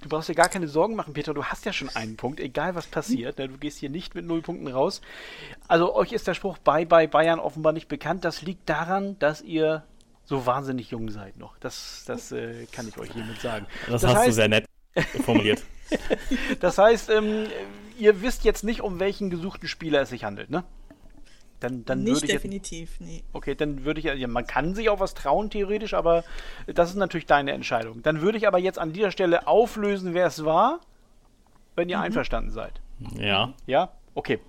du 0.00 0.08
brauchst 0.08 0.28
dir 0.28 0.34
gar 0.34 0.48
keine 0.48 0.68
Sorgen 0.68 0.94
machen, 0.94 1.14
Peter. 1.14 1.34
Du 1.34 1.44
hast 1.44 1.64
ja 1.64 1.72
schon 1.72 1.88
einen 1.90 2.16
Punkt, 2.16 2.40
egal 2.40 2.74
was 2.74 2.86
passiert. 2.86 3.38
Ne? 3.38 3.48
Du 3.48 3.58
gehst 3.58 3.78
hier 3.78 3.90
nicht 3.90 4.14
mit 4.14 4.24
null 4.24 4.42
Punkten 4.42 4.68
raus. 4.68 5.00
Also 5.68 5.94
euch 5.94 6.12
ist 6.12 6.26
der 6.26 6.34
Spruch 6.34 6.58
Bye 6.58 6.86
Bye 6.86 7.08
Bayern 7.08 7.40
offenbar 7.40 7.72
nicht 7.72 7.88
bekannt. 7.88 8.24
Das 8.24 8.42
liegt 8.42 8.68
daran, 8.68 9.18
dass 9.18 9.42
ihr 9.42 9.84
so 10.24 10.46
wahnsinnig 10.46 10.90
jung 10.90 11.10
seid 11.10 11.36
noch. 11.36 11.58
Das, 11.58 12.04
das 12.06 12.32
äh, 12.32 12.66
kann 12.72 12.88
ich 12.88 12.96
euch 12.98 13.12
hiermit 13.12 13.40
sagen. 13.40 13.66
Das, 13.88 14.02
das 14.02 14.10
hast 14.10 14.18
heißt, 14.18 14.28
du 14.28 14.32
sehr 14.32 14.48
nett 14.48 14.66
formuliert. 15.24 15.62
das 16.60 16.78
heißt, 16.78 17.10
ähm, 17.10 17.46
ihr 17.98 18.22
wisst 18.22 18.44
jetzt 18.44 18.64
nicht, 18.64 18.80
um 18.80 19.00
welchen 19.00 19.30
gesuchten 19.30 19.68
Spieler 19.68 20.02
es 20.02 20.10
sich 20.10 20.24
handelt, 20.24 20.50
ne? 20.50 20.64
Dann, 21.60 21.84
dann 21.84 22.02
nicht 22.02 22.26
definitiv, 22.26 22.90
jetzt, 22.98 23.00
nee. 23.00 23.22
Okay, 23.32 23.54
dann 23.54 23.84
würde 23.84 24.00
ich, 24.00 24.06
ja, 24.06 24.26
man 24.26 24.48
kann 24.48 24.74
sich 24.74 24.88
auch 24.88 24.98
was 24.98 25.14
trauen, 25.14 25.48
theoretisch, 25.48 25.94
aber 25.94 26.24
das 26.66 26.90
ist 26.90 26.96
natürlich 26.96 27.26
deine 27.26 27.52
Entscheidung. 27.52 28.02
Dann 28.02 28.20
würde 28.20 28.36
ich 28.36 28.48
aber 28.48 28.58
jetzt 28.58 28.80
an 28.80 28.92
dieser 28.92 29.12
Stelle 29.12 29.46
auflösen, 29.46 30.12
wer 30.12 30.26
es 30.26 30.44
war, 30.44 30.80
wenn 31.76 31.88
ihr 31.88 31.98
mhm. 31.98 32.04
einverstanden 32.04 32.50
seid. 32.50 32.80
Ja. 33.16 33.54
Ja? 33.66 33.92
Okay. 34.14 34.40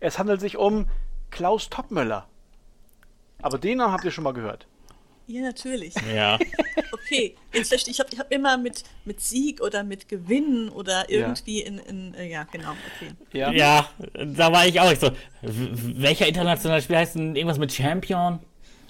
Es 0.00 0.18
handelt 0.18 0.40
sich 0.40 0.56
um 0.56 0.88
Klaus 1.30 1.68
Toppmöller. 1.68 2.26
Aber 3.42 3.58
den 3.58 3.78
Namen 3.78 3.92
habt 3.92 4.04
ihr 4.04 4.10
schon 4.10 4.24
mal 4.24 4.32
gehört. 4.32 4.66
Ja, 5.26 5.42
natürlich. 5.42 5.94
Ja. 6.14 6.38
Okay, 7.04 7.34
jetzt 7.52 7.72
ich. 7.72 7.98
habe 7.98 8.08
ich 8.10 8.18
hab 8.18 8.32
immer 8.32 8.56
mit, 8.56 8.84
mit 9.04 9.20
Sieg 9.20 9.60
oder 9.60 9.82
mit 9.82 10.08
Gewinnen 10.08 10.70
oder 10.70 11.10
irgendwie 11.10 11.60
ja. 11.60 11.66
in, 11.66 11.78
in 11.78 12.14
äh, 12.14 12.30
ja, 12.30 12.44
genau, 12.44 12.70
okay. 12.70 13.12
Ja. 13.32 13.50
ja, 13.50 13.88
da 14.14 14.50
war 14.50 14.66
ich 14.66 14.80
auch 14.80 14.94
so. 14.94 15.10
Welcher 15.42 16.26
internationale 16.26 16.80
Spiel 16.80 16.96
heißt 16.96 17.16
denn 17.16 17.36
irgendwas 17.36 17.58
mit 17.58 17.72
Champion? 17.72 18.38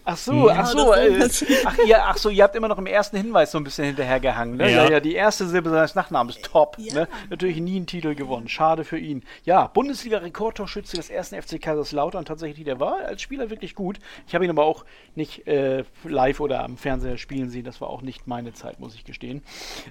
Ach 0.04 0.16
so, 0.16 0.48
ja, 0.48 0.56
ach 0.58 0.66
so, 0.66 0.92
äh, 0.94 1.28
ach, 1.64 1.78
ihr, 1.86 2.04
ach 2.04 2.16
so, 2.16 2.28
ihr 2.28 2.42
habt 2.42 2.56
immer 2.56 2.66
noch 2.66 2.78
im 2.78 2.86
ersten 2.86 3.16
Hinweis 3.16 3.52
so 3.52 3.58
ein 3.58 3.64
bisschen 3.64 3.84
hinterhergehangen, 3.84 4.56
ne? 4.56 4.70
Ja, 4.70 4.90
ja, 4.90 5.00
die 5.00 5.14
erste 5.14 5.46
Silbe 5.46 5.70
seines 5.70 5.94
Nachnamens, 5.94 6.40
top, 6.42 6.76
ja. 6.78 6.94
ne? 6.94 7.08
Natürlich 7.30 7.60
nie 7.60 7.76
einen 7.76 7.86
Titel 7.86 8.14
gewonnen, 8.16 8.48
schade 8.48 8.84
für 8.84 8.98
ihn. 8.98 9.22
Ja, 9.44 9.68
Bundesliga-Rekordtorschütze 9.68 10.96
des 10.96 11.08
ersten 11.08 11.40
FC 11.40 11.62
Kaiserslautern, 11.62 12.24
tatsächlich, 12.24 12.64
der 12.64 12.80
war 12.80 12.96
als 13.04 13.22
Spieler 13.22 13.48
wirklich 13.50 13.76
gut. 13.76 14.00
Ich 14.26 14.34
habe 14.34 14.44
ihn 14.44 14.50
aber 14.50 14.64
auch 14.64 14.84
nicht 15.14 15.46
äh, 15.46 15.84
live 16.02 16.40
oder 16.40 16.64
am 16.64 16.76
Fernseher 16.76 17.16
spielen 17.16 17.50
sehen, 17.50 17.64
das 17.64 17.80
war 17.80 17.88
auch 17.88 18.02
nicht 18.02 18.26
meine 18.26 18.52
Zeit, 18.52 18.80
muss 18.80 18.96
ich 18.96 19.04
gestehen. 19.04 19.42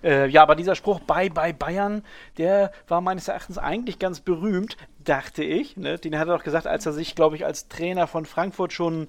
Äh, 0.03 0.27
ja, 0.27 0.44
aber 0.44 0.56
dieser 0.56 0.75
Spruch, 0.75 1.00
bye, 1.00 1.30
bye, 1.30 1.53
Bayern, 1.53 2.03
der 2.38 2.74
war 2.89 3.00
meines 3.00 3.30
Erachtens 3.30 3.58
eigentlich 3.58 3.98
ganz 3.98 4.20
berühmt, 4.20 4.75
dachte 5.00 5.44
ich, 5.44 5.77
ne? 5.77 5.98
Den 5.98 6.18
hat 6.20 6.27
er 6.27 6.38
doch 6.38 6.44
gesagt, 6.44 6.68
als 6.68 6.86
er 6.86 6.91
sich, 6.91 7.15
glaube 7.15 7.38
ich, 7.38 7.46
als 7.46 7.70
Trainer 7.70 8.08
von 8.08 8.25
Frankfurt 8.25 8.74
schon 8.74 9.08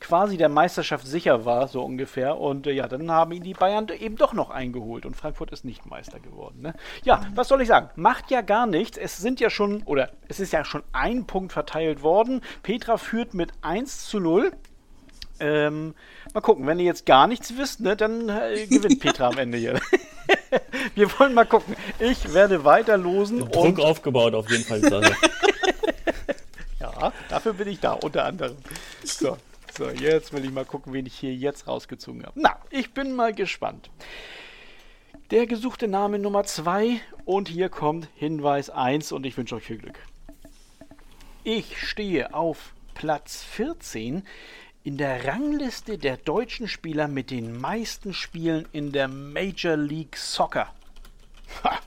quasi 0.00 0.36
der 0.36 0.48
Meisterschaft 0.48 1.06
sicher 1.06 1.44
war, 1.44 1.68
so 1.68 1.82
ungefähr. 1.82 2.38
Und 2.38 2.66
äh, 2.66 2.72
ja, 2.72 2.88
dann 2.88 3.10
haben 3.10 3.32
ihn 3.32 3.42
die 3.42 3.54
Bayern 3.54 3.88
eben 3.88 4.16
doch 4.16 4.32
noch 4.32 4.50
eingeholt 4.50 5.06
und 5.06 5.16
Frankfurt 5.16 5.50
ist 5.50 5.64
nicht 5.64 5.86
Meister 5.86 6.20
geworden. 6.20 6.60
Ne? 6.62 6.74
Ja, 7.04 7.22
was 7.34 7.48
soll 7.48 7.62
ich 7.62 7.68
sagen? 7.68 7.90
Macht 7.96 8.30
ja 8.30 8.42
gar 8.42 8.66
nichts. 8.66 8.98
Es 8.98 9.16
sind 9.18 9.40
ja 9.40 9.50
schon, 9.50 9.82
oder 9.84 10.10
es 10.28 10.40
ist 10.40 10.52
ja 10.52 10.64
schon 10.64 10.82
ein 10.92 11.26
Punkt 11.26 11.52
verteilt 11.52 12.02
worden. 12.02 12.42
Petra 12.62 12.96
führt 12.96 13.34
mit 13.34 13.52
1 13.62 14.06
zu 14.06 14.20
0. 14.20 14.52
Ähm, 15.40 15.94
mal 16.32 16.40
gucken, 16.40 16.66
wenn 16.66 16.78
ihr 16.78 16.84
jetzt 16.84 17.06
gar 17.06 17.26
nichts 17.26 17.56
wisst, 17.56 17.80
ne, 17.80 17.96
dann 17.96 18.28
äh, 18.28 18.66
gewinnt 18.70 19.00
Petra 19.00 19.28
am 19.28 19.38
Ende 19.38 19.58
hier. 19.58 19.80
Wir 20.94 21.10
wollen 21.18 21.34
mal 21.34 21.46
gucken. 21.46 21.74
Ich 21.98 22.32
werde 22.32 22.64
weiter 22.64 22.96
losen. 22.96 23.40
Druck 23.50 23.80
aufgebaut 23.80 24.34
auf 24.34 24.48
jeden 24.50 24.64
Fall. 24.64 24.80
ja, 26.80 27.12
dafür 27.28 27.52
bin 27.54 27.68
ich 27.68 27.80
da, 27.80 27.92
unter 27.94 28.24
anderem. 28.24 28.56
So. 29.02 29.36
So, 29.76 29.90
jetzt 29.90 30.32
will 30.32 30.44
ich 30.44 30.52
mal 30.52 30.64
gucken, 30.64 30.92
wen 30.92 31.04
ich 31.04 31.18
hier 31.18 31.34
jetzt 31.34 31.66
rausgezogen 31.66 32.22
habe. 32.24 32.38
Na, 32.40 32.56
ich 32.70 32.94
bin 32.94 33.12
mal 33.12 33.34
gespannt. 33.34 33.90
Der 35.32 35.48
gesuchte 35.48 35.88
Name 35.88 36.20
Nummer 36.20 36.44
2 36.44 37.00
und 37.24 37.48
hier 37.48 37.68
kommt 37.70 38.08
Hinweis 38.14 38.70
1 38.70 39.10
und 39.10 39.26
ich 39.26 39.36
wünsche 39.36 39.56
euch 39.56 39.64
viel 39.64 39.78
Glück. 39.78 39.98
Ich 41.42 41.80
stehe 41.80 42.34
auf 42.34 42.72
Platz 42.94 43.42
14 43.42 44.22
in 44.84 44.96
der 44.96 45.26
Rangliste 45.26 45.98
der 45.98 46.18
deutschen 46.18 46.68
Spieler 46.68 47.08
mit 47.08 47.32
den 47.32 47.60
meisten 47.60 48.14
Spielen 48.14 48.68
in 48.70 48.92
der 48.92 49.08
Major 49.08 49.76
League 49.76 50.16
Soccer. 50.16 50.72
Ha. 51.64 51.80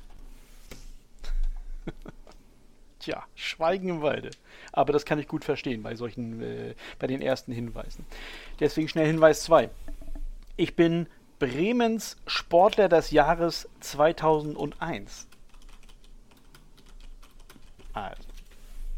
Tja, 3.08 3.24
Schweigen 3.36 3.88
im 3.88 4.02
Walde. 4.02 4.32
Aber 4.74 4.92
das 4.92 5.06
kann 5.06 5.18
ich 5.18 5.30
gut 5.30 5.46
verstehen 5.46 5.82
bei 5.82 5.96
solchen, 5.96 6.42
äh, 6.42 6.76
bei 7.00 7.08
den 7.08 7.22
ersten 7.22 7.54
Hinweisen. 7.54 8.06
Deswegen 8.60 8.90
schnell 8.90 9.08
Hinweis 9.08 9.44
2. 9.44 9.70
Ich 10.58 10.76
bin 10.76 11.08
Bremens 11.40 12.18
Sportler 12.28 12.90
des 12.90 13.12
Jahres 13.12 13.70
2001. 13.80 15.26
Also, 17.94 18.24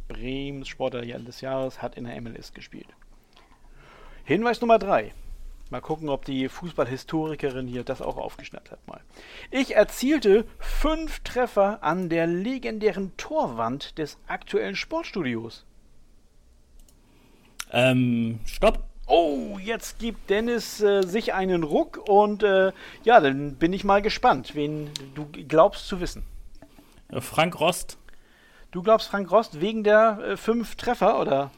Bremens 0.07 0.69
Sportler 0.69 1.03
des 1.03 1.41
Jahres 1.41 1.79
hat 1.83 1.95
in 1.95 2.05
der 2.05 2.19
MLS 2.19 2.51
gespielt. 2.55 2.87
Hinweis 4.23 4.59
Nummer 4.59 4.79
3. 4.79 5.13
Mal 5.69 5.81
gucken, 5.81 6.09
ob 6.09 6.25
die 6.25 6.49
Fußballhistorikerin 6.49 7.67
hier 7.67 7.83
das 7.83 8.01
auch 8.01 8.17
aufgeschnappt 8.17 8.71
hat 8.71 8.87
mal. 8.87 9.01
Ich 9.51 9.75
erzielte 9.75 10.45
fünf 10.57 11.19
Treffer 11.19 11.83
an 11.83 12.09
der 12.09 12.25
legendären 12.25 13.15
Torwand 13.17 13.97
des 13.99 14.17
aktuellen 14.27 14.75
Sportstudios. 14.75 15.65
Ähm, 17.71 18.39
stopp. 18.45 18.83
Oh, 19.05 19.57
jetzt 19.63 19.99
gibt 19.99 20.29
Dennis 20.29 20.81
äh, 20.81 21.03
sich 21.03 21.33
einen 21.33 21.63
Ruck 21.63 21.99
und 22.07 22.43
äh, 22.43 22.71
ja, 23.03 23.19
dann 23.19 23.55
bin 23.55 23.73
ich 23.73 23.83
mal 23.83 24.01
gespannt, 24.01 24.55
wen 24.55 24.89
du 25.15 25.27
glaubst 25.47 25.87
zu 25.87 25.99
wissen. 25.99 26.23
Frank 27.19 27.59
Rost. 27.59 27.97
Du 28.71 28.83
glaubst 28.83 29.07
Frank 29.07 29.31
Rost 29.31 29.61
wegen 29.61 29.83
der 29.83 30.19
äh, 30.19 30.37
fünf 30.37 30.75
Treffer 30.75 31.19
oder? 31.19 31.51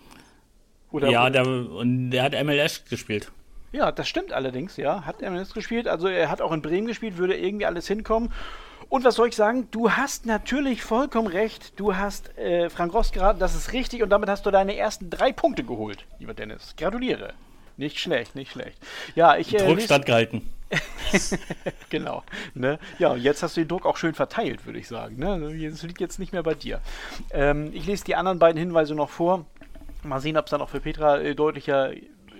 oder 0.91 1.09
ja, 1.09 1.29
der, 1.29 1.45
und 1.45 2.11
der 2.11 2.23
hat 2.23 2.33
MLS 2.43 2.85
gespielt. 2.85 3.31
Ja, 3.71 3.91
das 3.91 4.07
stimmt 4.07 4.33
allerdings, 4.33 4.77
ja. 4.77 5.05
Hat 5.05 5.21
MLS 5.21 5.53
gespielt. 5.53 5.87
Also 5.87 6.07
er 6.07 6.29
hat 6.29 6.41
auch 6.41 6.51
in 6.51 6.61
Bremen 6.61 6.87
gespielt, 6.87 7.17
würde 7.17 7.37
irgendwie 7.37 7.65
alles 7.65 7.87
hinkommen. 7.87 8.31
Und 8.89 9.05
was 9.05 9.15
soll 9.15 9.29
ich 9.29 9.35
sagen? 9.35 9.69
Du 9.71 9.91
hast 9.91 10.25
natürlich 10.25 10.83
vollkommen 10.83 11.27
recht. 11.27 11.79
Du 11.79 11.95
hast 11.95 12.37
äh, 12.37 12.69
Frank 12.69 12.93
Rost 12.93 13.13
geraten, 13.13 13.39
das 13.39 13.55
ist 13.55 13.71
richtig. 13.71 14.03
Und 14.03 14.09
damit 14.09 14.27
hast 14.27 14.45
du 14.45 14.51
deine 14.51 14.75
ersten 14.75 15.09
drei 15.09 15.31
Punkte 15.31 15.63
geholt, 15.63 16.05
lieber 16.19 16.33
Dennis. 16.33 16.75
Gratuliere. 16.75 17.33
Nicht 17.77 17.99
schlecht, 17.99 18.35
nicht 18.35 18.51
schlecht. 18.51 18.77
Ja, 19.15 19.37
ich. 19.37 19.53
Äh, 19.55 19.65
Druck 19.65 19.81
standgehalten. 19.81 20.49
genau. 21.89 22.23
Ne? 22.53 22.79
Ja, 22.99 23.11
und 23.11 23.21
jetzt 23.21 23.43
hast 23.43 23.55
du 23.55 23.61
den 23.61 23.67
Druck 23.69 23.85
auch 23.85 23.97
schön 23.97 24.13
verteilt, 24.13 24.65
würde 24.65 24.79
ich 24.79 24.87
sagen. 24.87 25.17
Ne? 25.17 25.69
Das 25.69 25.83
liegt 25.83 26.01
jetzt 26.01 26.19
nicht 26.19 26.33
mehr 26.33 26.43
bei 26.43 26.53
dir. 26.53 26.81
Ähm, 27.31 27.71
ich 27.73 27.85
lese 27.85 28.03
die 28.03 28.15
anderen 28.15 28.39
beiden 28.39 28.59
Hinweise 28.59 28.93
noch 28.95 29.09
vor. 29.09 29.45
Mal 30.03 30.19
sehen, 30.19 30.37
ob 30.37 30.45
es 30.45 30.51
dann 30.51 30.61
auch 30.61 30.69
für 30.69 30.79
Petra 30.79 31.19
äh, 31.19 31.35
deutlicher 31.35 31.91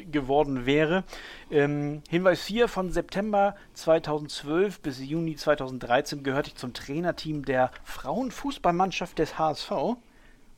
geworden 0.06 0.66
wäre. 0.66 1.04
Ähm, 1.50 2.02
Hinweis 2.10 2.42
4 2.42 2.68
von 2.68 2.92
September 2.92 3.56
2012 3.74 4.80
bis 4.82 5.00
Juni 5.00 5.36
2013 5.36 6.24
gehörte 6.24 6.50
ich 6.50 6.56
zum 6.56 6.74
Trainerteam 6.74 7.46
der 7.46 7.72
Frauenfußballmannschaft 7.84 9.20
des 9.20 9.38
HSV. 9.38 9.72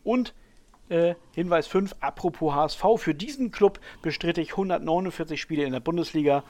Und 0.03 0.33
äh, 0.89 1.15
Hinweis 1.33 1.67
5, 1.67 1.95
apropos 1.99 2.53
HSV, 2.53 2.83
für 2.97 3.15
diesen 3.15 3.51
Club 3.51 3.79
bestritt 4.01 4.37
ich 4.37 4.51
149 4.51 5.39
Spiele 5.39 5.63
in 5.63 5.71
der 5.71 5.79
Bundesliga. 5.79 6.43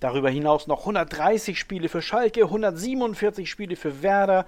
Darüber 0.00 0.30
hinaus 0.30 0.66
noch 0.66 0.80
130 0.80 1.58
Spiele 1.58 1.88
für 1.88 2.02
Schalke, 2.02 2.44
147 2.44 3.50
Spiele 3.50 3.76
für 3.76 4.02
Werder, 4.02 4.46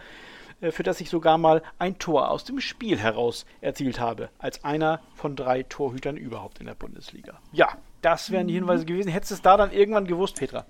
für 0.60 0.82
das 0.82 1.00
ich 1.00 1.10
sogar 1.10 1.38
mal 1.38 1.62
ein 1.78 1.98
Tor 1.98 2.30
aus 2.30 2.44
dem 2.44 2.60
Spiel 2.60 2.98
heraus 2.98 3.46
erzielt 3.60 4.00
habe, 4.00 4.30
als 4.38 4.64
einer 4.64 5.00
von 5.14 5.36
drei 5.36 5.62
Torhütern 5.62 6.16
überhaupt 6.16 6.60
in 6.60 6.66
der 6.66 6.74
Bundesliga. 6.74 7.40
Ja, 7.52 7.78
das 8.02 8.30
wären 8.30 8.48
die 8.48 8.54
Hinweise 8.54 8.84
gewesen. 8.84 9.10
Hättest 9.10 9.30
du 9.30 9.34
es 9.36 9.42
da 9.42 9.56
dann 9.56 9.72
irgendwann 9.72 10.06
gewusst, 10.06 10.36
Petra? 10.36 10.66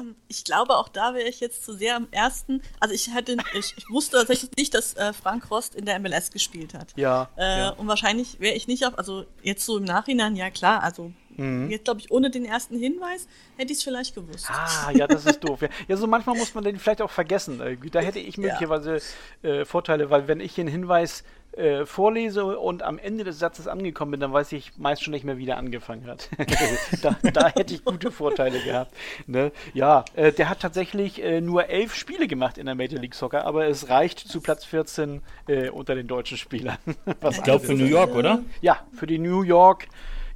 Ähm, 0.00 0.16
ich 0.28 0.44
glaube, 0.44 0.76
auch 0.76 0.88
da 0.88 1.14
wäre 1.14 1.28
ich 1.28 1.40
jetzt 1.40 1.64
zu 1.64 1.74
sehr 1.74 1.96
am 1.96 2.08
ersten. 2.10 2.62
Also 2.80 2.94
ich 2.94 3.14
hätte, 3.14 3.36
ich, 3.54 3.74
ich 3.76 3.88
wusste 3.90 4.16
tatsächlich 4.16 4.50
nicht, 4.56 4.74
dass 4.74 4.94
äh, 4.94 5.12
Frank 5.12 5.50
Rost 5.50 5.74
in 5.74 5.84
der 5.84 5.98
MLS 6.00 6.30
gespielt 6.30 6.74
hat. 6.74 6.92
Ja. 6.96 7.28
Äh, 7.36 7.58
ja. 7.58 7.70
Und 7.70 7.86
wahrscheinlich 7.86 8.40
wäre 8.40 8.54
ich 8.54 8.66
nicht 8.66 8.84
auf, 8.86 8.98
also 8.98 9.24
jetzt 9.42 9.64
so 9.64 9.78
im 9.78 9.84
Nachhinein, 9.84 10.34
ja 10.36 10.50
klar, 10.50 10.82
also 10.82 11.12
Mhm. 11.40 11.70
Jetzt 11.70 11.84
glaube 11.84 12.00
ich, 12.00 12.10
ohne 12.10 12.30
den 12.30 12.44
ersten 12.44 12.78
Hinweis 12.78 13.26
hätte 13.56 13.72
ich 13.72 13.78
es 13.78 13.84
vielleicht 13.84 14.14
gewusst. 14.14 14.48
Ah, 14.50 14.90
ja, 14.92 15.06
das 15.06 15.24
ist 15.24 15.40
doof. 15.40 15.60
Ja, 15.88 15.96
so 15.96 16.06
manchmal 16.06 16.36
muss 16.36 16.54
man 16.54 16.64
den 16.64 16.78
vielleicht 16.78 17.00
auch 17.00 17.10
vergessen. 17.10 17.60
Da 17.92 18.00
hätte 18.00 18.18
ich 18.18 18.36
möglicherweise 18.36 18.98
ja. 19.42 19.50
äh, 19.50 19.64
Vorteile, 19.64 20.10
weil 20.10 20.28
wenn 20.28 20.40
ich 20.40 20.54
den 20.54 20.68
Hinweis 20.68 21.24
äh, 21.52 21.86
vorlese 21.86 22.58
und 22.58 22.82
am 22.82 22.98
Ende 22.98 23.24
des 23.24 23.38
Satzes 23.38 23.66
angekommen 23.66 24.12
bin, 24.12 24.20
dann 24.20 24.32
weiß 24.32 24.52
ich 24.52 24.76
meist 24.76 25.02
schon 25.02 25.12
nicht 25.12 25.24
mehr, 25.24 25.38
wie 25.38 25.46
der 25.46 25.56
angefangen 25.56 26.06
hat. 26.06 26.28
da, 27.02 27.16
da, 27.32 27.48
hätte 27.48 27.74
ich 27.74 27.84
gute 27.84 28.10
Vorteile 28.10 28.60
gehabt. 28.60 28.94
Ne? 29.26 29.50
Ja, 29.72 30.04
äh, 30.14 30.32
der 30.32 30.48
hat 30.48 30.60
tatsächlich 30.60 31.22
äh, 31.22 31.40
nur 31.40 31.68
elf 31.68 31.94
Spiele 31.94 32.28
gemacht 32.28 32.58
in 32.58 32.66
der 32.66 32.74
Major 32.74 33.00
League 33.00 33.14
Soccer, 33.14 33.46
aber 33.46 33.66
es 33.66 33.88
reicht 33.88 34.20
zu 34.20 34.40
Platz 34.40 34.64
14 34.64 35.22
äh, 35.48 35.70
unter 35.70 35.94
den 35.94 36.06
deutschen 36.06 36.36
Spielern. 36.36 36.78
ich 37.30 37.42
glaube 37.42 37.64
für 37.64 37.74
New 37.74 37.86
York, 37.86 38.14
oder? 38.14 38.42
Ja, 38.60 38.84
für 38.92 39.06
die 39.06 39.18
New 39.18 39.42
York 39.42 39.88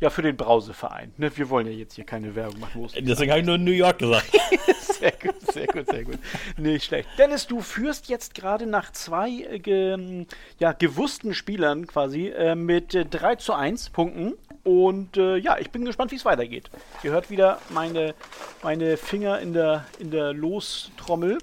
ja, 0.04 0.10
für 0.10 0.20
den 0.20 0.36
Brauseverein. 0.36 1.14
Ne? 1.16 1.34
Wir 1.34 1.48
wollen 1.48 1.66
ja 1.66 1.72
jetzt 1.72 1.94
hier 1.94 2.04
keine 2.04 2.34
Werbung 2.34 2.60
machen. 2.60 2.88
Deswegen 3.00 3.30
habe 3.30 3.40
ich 3.40 3.46
nur 3.46 3.56
New 3.56 3.70
York 3.70 3.98
gesagt. 3.98 4.30
sehr 4.80 5.12
gut, 5.12 5.40
sehr 5.50 5.66
gut, 5.66 5.86
sehr 5.86 6.04
gut. 6.04 6.18
Nicht 6.58 6.84
schlecht. 6.84 7.08
Dennis, 7.16 7.46
du 7.46 7.62
führst 7.62 8.10
jetzt 8.10 8.34
gerade 8.34 8.66
nach 8.66 8.92
zwei 8.92 9.30
äh, 9.30 9.58
ge, 9.58 10.26
ja, 10.58 10.72
gewussten 10.72 11.32
Spielern 11.32 11.86
quasi 11.86 12.28
äh, 12.28 12.54
mit 12.54 12.94
äh, 12.94 13.06
3 13.06 13.36
zu 13.36 13.54
1 13.54 13.90
Punkten. 13.90 14.34
Und 14.62 15.16
äh, 15.16 15.36
ja, 15.36 15.56
ich 15.58 15.70
bin 15.70 15.86
gespannt, 15.86 16.10
wie 16.10 16.16
es 16.16 16.26
weitergeht. 16.26 16.70
Ihr 17.02 17.12
hört 17.12 17.30
wieder 17.30 17.58
meine, 17.70 18.14
meine 18.62 18.98
Finger 18.98 19.38
in 19.38 19.54
der, 19.54 19.86
in 19.98 20.10
der 20.10 20.34
Lostrommel. 20.34 21.38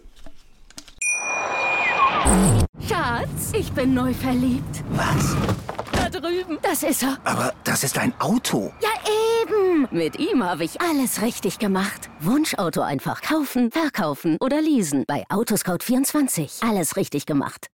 Schatz, 2.88 3.54
ich 3.58 3.72
bin 3.72 3.96
neu 3.96 4.14
verliebt. 4.14 4.84
Was? 4.92 5.36
Drüben. 6.12 6.60
Das 6.62 6.84
ist 6.84 7.04
er. 7.04 7.18
Aber 7.24 7.54
das 7.64 7.84
ist 7.84 7.98
ein 7.98 8.14
Auto. 8.20 8.72
Ja, 8.82 8.90
eben. 9.42 9.88
Mit 9.92 10.20
ihm 10.20 10.44
habe 10.44 10.64
ich 10.64 10.82
alles 10.82 11.22
richtig 11.22 11.60
gemacht. 11.60 12.10
Wunschauto 12.20 12.82
einfach 12.82 13.22
kaufen, 13.22 13.72
verkaufen 13.72 14.38
oder 14.40 14.62
leasen. 14.62 15.06
Bei 15.08 15.24
Autoscout24. 15.30 16.68
Alles 16.68 16.96
richtig 16.98 17.26
gemacht. 17.26 17.68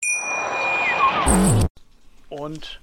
Und 2.30 2.80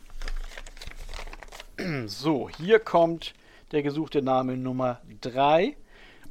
so, 2.07 2.49
hier 2.49 2.79
kommt 2.79 3.35
der 3.73 3.83
gesuchte 3.83 4.23
Name 4.23 4.57
Nummer 4.57 5.01
3 5.21 5.77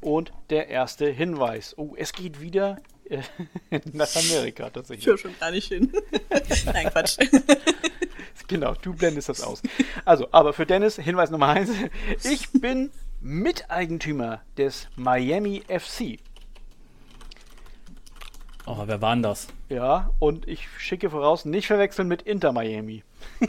und 0.02 0.32
der 0.50 0.68
erste 0.68 1.08
Hinweis. 1.10 1.74
Oh, 1.78 1.94
es 1.96 2.14
geht 2.14 2.42
wieder 2.42 2.78
äh, 3.10 3.22
nach 3.94 4.16
Amerika 4.16 4.70
tatsächlich. 4.70 5.06
Ich 5.06 5.08
höre 5.08 5.18
schon 5.18 5.40
gar 5.40 5.52
nicht 5.52 5.68
hin. 5.68 5.92
Nein, 6.66 6.90
Quatsch. 6.90 7.18
Genau, 8.48 8.74
du 8.82 8.94
blendest 8.94 9.30
das 9.30 9.42
aus. 9.42 9.62
Also, 10.04 10.28
aber 10.32 10.54
für 10.54 10.66
Dennis, 10.66 10.98
Hinweis 10.98 11.30
Nummer 11.32 11.50
eins. 11.50 11.70
Ich 12.24 12.52
bin 12.52 12.92
Miteigentümer 13.22 14.42
des 14.58 14.88
Miami 14.96 15.64
FC. 15.68 16.20
Oh, 18.66 18.84
wer 18.86 19.02
war 19.02 19.16
denn 19.16 19.24
das? 19.24 19.48
Ja, 19.70 20.12
und 20.20 20.48
ich 20.48 20.68
schicke 20.78 21.10
voraus, 21.10 21.46
nicht 21.46 21.68
verwechseln 21.68 22.08
mit 22.08 22.22
Inter 22.24 22.52
Miami. 22.52 23.04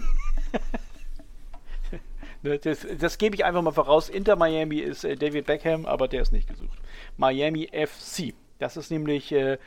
Ne, 2.44 2.58
das, 2.58 2.84
das 2.98 3.18
gebe 3.18 3.36
ich 3.36 3.44
einfach 3.44 3.62
mal 3.62 3.70
voraus. 3.70 4.08
Inter 4.08 4.34
Miami 4.34 4.78
ist 4.78 5.04
äh, 5.04 5.14
David 5.14 5.46
Beckham, 5.46 5.86
aber 5.86 6.08
der 6.08 6.22
ist 6.22 6.32
nicht 6.32 6.48
gesucht. 6.48 6.76
Miami 7.16 7.68
FC. 7.68 8.34
Das 8.58 8.76
ist 8.76 8.90
nämlich 8.90 9.30
äh, 9.30 9.58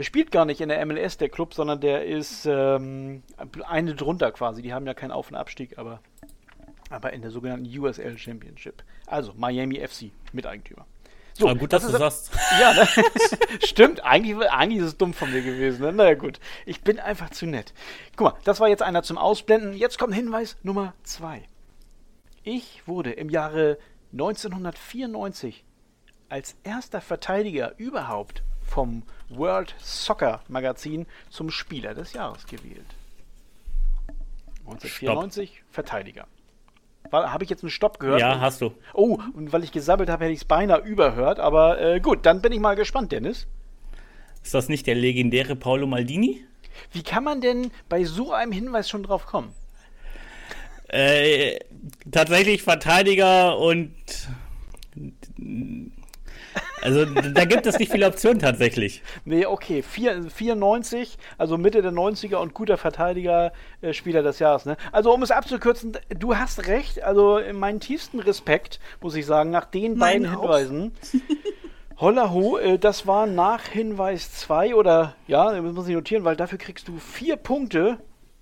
der 0.00 0.04
spielt 0.04 0.30
gar 0.30 0.46
nicht 0.46 0.62
in 0.62 0.70
der 0.70 0.86
MLS, 0.86 1.18
der 1.18 1.28
Club, 1.28 1.52
sondern 1.52 1.78
der 1.78 2.06
ist 2.06 2.46
ähm, 2.46 3.22
eine 3.68 3.94
drunter 3.94 4.32
quasi. 4.32 4.62
Die 4.62 4.72
haben 4.72 4.86
ja 4.86 4.94
keinen 4.94 5.10
Auf- 5.10 5.28
und 5.28 5.36
Abstieg, 5.36 5.76
aber, 5.76 6.00
aber 6.88 7.12
in 7.12 7.20
der 7.20 7.30
sogenannten 7.30 7.66
USL 7.78 8.16
Championship. 8.16 8.82
Also 9.06 9.34
Miami 9.36 9.78
FC, 9.86 10.10
Miteigentümer. 10.32 10.86
So, 11.34 11.50
Aber 11.50 11.58
gut, 11.58 11.74
dass 11.74 11.82
das 11.82 11.92
du 11.92 11.98
sagst. 11.98 12.30
Ja, 12.58 12.72
ne? 12.72 12.88
stimmt. 13.62 14.02
Eigentlich, 14.02 14.50
eigentlich 14.50 14.80
ist 14.80 14.86
es 14.86 14.96
dumm 14.96 15.12
von 15.12 15.30
mir 15.30 15.42
gewesen. 15.42 15.82
Ne? 15.82 15.92
Naja, 15.92 16.14
gut. 16.14 16.40
Ich 16.64 16.80
bin 16.80 16.98
einfach 16.98 17.28
zu 17.28 17.44
nett. 17.44 17.74
Guck 18.16 18.32
mal, 18.32 18.40
das 18.44 18.58
war 18.58 18.70
jetzt 18.70 18.82
einer 18.82 19.02
zum 19.02 19.18
Ausblenden. 19.18 19.74
Jetzt 19.74 19.98
kommt 19.98 20.14
Hinweis 20.14 20.56
Nummer 20.62 20.94
zwei. 21.02 21.42
Ich 22.42 22.88
wurde 22.88 23.12
im 23.12 23.28
Jahre 23.28 23.76
1994 24.12 25.62
als 26.30 26.56
erster 26.64 27.02
Verteidiger 27.02 27.74
überhaupt 27.76 28.42
vom 28.70 29.02
World 29.28 29.74
Soccer 29.78 30.40
Magazin 30.48 31.06
zum 31.28 31.50
Spieler 31.50 31.94
des 31.94 32.12
Jahres 32.12 32.46
gewählt. 32.46 32.86
1994 34.60 35.50
Stopp. 35.50 35.74
Verteidiger. 35.74 36.26
Habe 37.12 37.42
ich 37.42 37.50
jetzt 37.50 37.64
einen 37.64 37.70
Stopp 37.70 37.98
gehört? 37.98 38.20
Ja, 38.20 38.40
hast 38.40 38.60
du. 38.60 38.72
Oh, 38.94 39.18
und 39.34 39.52
weil 39.52 39.64
ich 39.64 39.72
gesammelt 39.72 40.08
habe, 40.08 40.24
hätte 40.24 40.32
ich 40.32 40.40
es 40.40 40.44
beinahe 40.44 40.80
überhört. 40.80 41.40
Aber 41.40 41.80
äh, 41.80 41.98
gut, 41.98 42.24
dann 42.24 42.40
bin 42.40 42.52
ich 42.52 42.60
mal 42.60 42.76
gespannt, 42.76 43.10
Dennis. 43.10 43.48
Ist 44.44 44.54
das 44.54 44.68
nicht 44.68 44.86
der 44.86 44.94
legendäre 44.94 45.56
Paolo 45.56 45.86
Maldini? 45.86 46.44
Wie 46.92 47.02
kann 47.02 47.24
man 47.24 47.40
denn 47.40 47.72
bei 47.88 48.04
so 48.04 48.32
einem 48.32 48.52
Hinweis 48.52 48.88
schon 48.88 49.02
drauf 49.02 49.26
kommen? 49.26 49.52
Äh, 50.88 51.58
tatsächlich 52.10 52.62
Verteidiger 52.62 53.58
und 53.58 53.92
also 56.82 57.04
da 57.04 57.44
gibt 57.44 57.66
es 57.66 57.78
nicht 57.78 57.90
viele 57.92 58.06
Optionen 58.06 58.38
tatsächlich. 58.38 59.02
Nee, 59.24 59.46
okay. 59.46 59.82
4, 59.82 60.30
94, 60.30 61.18
also 61.38 61.58
Mitte 61.58 61.82
der 61.82 61.92
90er 61.92 62.36
und 62.36 62.54
guter 62.54 62.76
Verteidiger, 62.76 63.52
äh, 63.80 63.92
Spieler 63.92 64.22
des 64.22 64.38
Jahres. 64.38 64.64
Ne? 64.64 64.76
Also 64.92 65.12
um 65.12 65.22
es 65.22 65.30
abzukürzen, 65.30 65.96
du 66.18 66.36
hast 66.36 66.66
recht. 66.66 67.02
Also 67.02 67.40
meinen 67.52 67.80
tiefsten 67.80 68.20
Respekt, 68.20 68.80
muss 69.00 69.14
ich 69.14 69.26
sagen, 69.26 69.50
nach 69.50 69.64
den 69.64 69.96
mein 69.96 70.22
beiden. 70.22 70.40
Hinweisen. 70.40 70.92
Hollerho, 72.00 72.56
äh, 72.56 72.78
das 72.78 73.06
war 73.06 73.26
nach 73.26 73.66
Hinweis 73.66 74.32
2 74.32 74.74
oder 74.74 75.14
ja, 75.26 75.52
das 75.52 75.74
muss 75.74 75.86
ich 75.86 75.94
notieren, 75.94 76.24
weil 76.24 76.36
dafür 76.36 76.56
kriegst 76.56 76.88
du 76.88 76.96
vier 76.96 77.36
Punkte 77.36 77.98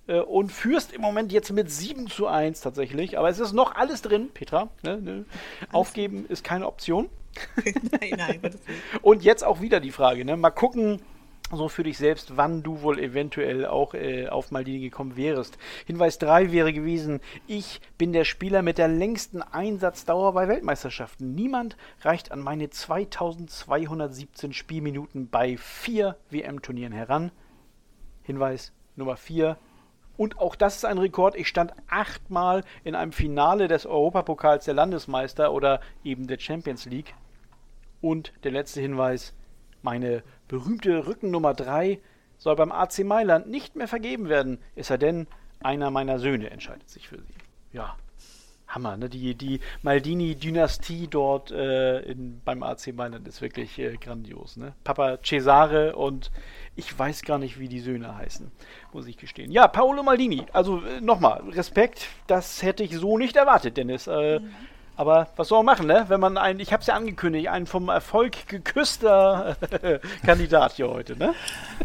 äh, 0.07 0.21
und 0.21 0.53
führst 0.53 0.93
im 0.93 1.01
Moment 1.01 1.33
jetzt 1.33 1.51
mit 1.51 1.69
7 1.71 2.07
zu 2.07 2.29
1 2.29 2.61
tatsächlich. 2.61 3.19
Aber 3.19 3.29
es 3.29 3.41
ist 3.41 3.53
noch 3.53 3.75
alles 3.75 4.03
drin, 4.03 4.31
Petra. 4.33 4.69
Ne, 4.83 4.99
ne. 4.99 5.25
Aufgeben 5.73 6.25
ist 6.29 6.45
keine 6.45 6.69
Option. 6.69 7.09
nein, 8.01 8.15
nein, 8.17 8.41
Und 9.03 9.23
jetzt 9.23 9.45
auch 9.45 9.61
wieder 9.61 9.81
die 9.81 9.93
Frage, 9.93 10.25
ne? 10.25 10.37
Mal 10.37 10.51
gucken, 10.51 11.01
so 11.51 11.69
für 11.69 11.83
dich 11.83 11.97
selbst, 11.97 12.37
wann 12.37 12.63
du 12.63 12.83
wohl 12.83 12.99
eventuell 12.99 13.65
auch 13.67 13.95
äh, 13.95 14.29
auf 14.29 14.51
Maldini 14.51 14.81
gekommen 14.81 15.17
wärst. 15.17 15.57
Hinweis 15.87 16.19
3 16.19 16.53
wäre 16.53 16.73
gewesen, 16.73 17.21
ich 17.47 17.81
bin 17.97 18.13
der 18.13 18.25
Spieler 18.25 18.63
mit 18.63 18.79
der 18.79 18.89
längsten 18.89 19.41
Einsatzdauer 19.43 20.35
bei 20.35 20.49
Weltmeisterschaften. 20.49 21.35
Niemand 21.35 21.77
reicht 22.03 22.33
an 22.33 22.41
meine 22.41 22.69
2217 22.69 24.53
Spielminuten 24.53 25.31
bei 25.31 25.57
vier 25.57 26.17
WM-Turnieren 26.31 26.93
heran. 26.93 27.33
Hinweis 28.25 28.73
Nummer 28.97 29.17
4. 29.17 29.57
Und 30.19 30.39
auch 30.39 30.57
das 30.57 30.77
ist 30.77 30.85
ein 30.85 30.99
Rekord. 30.99 31.37
Ich 31.37 31.49
stand 31.49 31.73
achtmal 31.89 32.65
in 32.85 32.95
einem 32.95 33.13
Finale 33.13 33.69
des 33.69 33.87
Europapokals 33.87 34.65
der 34.65 34.75
Landesmeister 34.75 35.53
oder 35.53 35.81
eben 36.05 36.27
der 36.27 36.39
Champions 36.39 36.85
League. 36.87 37.15
Und 38.01 38.33
der 38.45 38.53
letzte 38.53 38.81
Hinweis, 38.81 39.35
meine 39.83 40.23
berühmte 40.47 41.07
Rückennummer 41.07 41.55
3 41.55 42.01
soll 42.37 42.57
beim 42.57 42.73
AC 42.73 43.01
Mailand 43.01 43.49
nicht 43.49 43.77
mehr 43.77 43.89
vergeben 43.89 44.29
werden, 44.29 44.59
es 44.77 44.89
sei 44.89 44.97
denn, 44.97 45.27
einer 45.61 45.91
meiner 45.91 46.19
Söhne 46.21 46.51
entscheidet 46.51 46.89
sich 46.89 47.09
für 47.09 47.19
sie. 47.19 47.35
Ja, 47.73 47.97
Hammer, 48.69 48.97
ne? 48.97 49.09
Die, 49.09 49.35
die 49.35 49.61
Maldini-Dynastie 49.83 51.09
dort 51.09 51.51
äh, 51.51 52.01
in, 52.01 52.41
beim 52.45 52.63
AC 52.63 52.95
Mailand 52.95 53.27
ist 53.27 53.41
wirklich 53.41 53.79
äh, 53.79 53.97
grandios, 53.97 54.57
ne? 54.57 54.75
Papa 54.85 55.19
Cesare 55.25 55.97
und 55.97 56.31
ich 56.77 56.97
weiß 56.97 57.23
gar 57.23 57.39
nicht, 57.39 57.59
wie 57.59 57.69
die 57.69 57.81
Söhne 57.81 58.15
heißen, 58.17 58.51
muss 58.93 59.07
ich 59.07 59.17
gestehen. 59.17 59.51
Ja, 59.51 59.69
Paolo 59.69 60.03
Maldini, 60.03 60.47
also 60.53 60.83
äh, 60.85 61.01
nochmal, 61.01 61.43
Respekt, 61.49 62.09
das 62.27 62.63
hätte 62.63 62.85
ich 62.85 62.95
so 62.97 63.17
nicht 63.17 63.37
erwartet, 63.37 63.77
Dennis. 63.79 64.07
Äh, 64.07 64.41
mhm. 64.41 64.51
Aber 64.99 65.29
was 65.37 65.47
soll 65.47 65.63
man 65.63 65.77
machen, 65.77 65.87
ne? 65.87 66.07
Wenn 66.09 66.19
man 66.19 66.37
einen, 66.37 66.59
ich 66.59 66.73
habe 66.73 66.81
es 66.81 66.89
ja 66.89 66.95
angekündigt, 66.95 67.47
einen 67.47 67.67
vom 67.67 67.89
Erfolg 67.89 68.49
geküsster 68.49 69.57
Kandidat 70.27 70.73
hier 70.73 70.91
heute, 70.91 71.17
ne? 71.17 71.35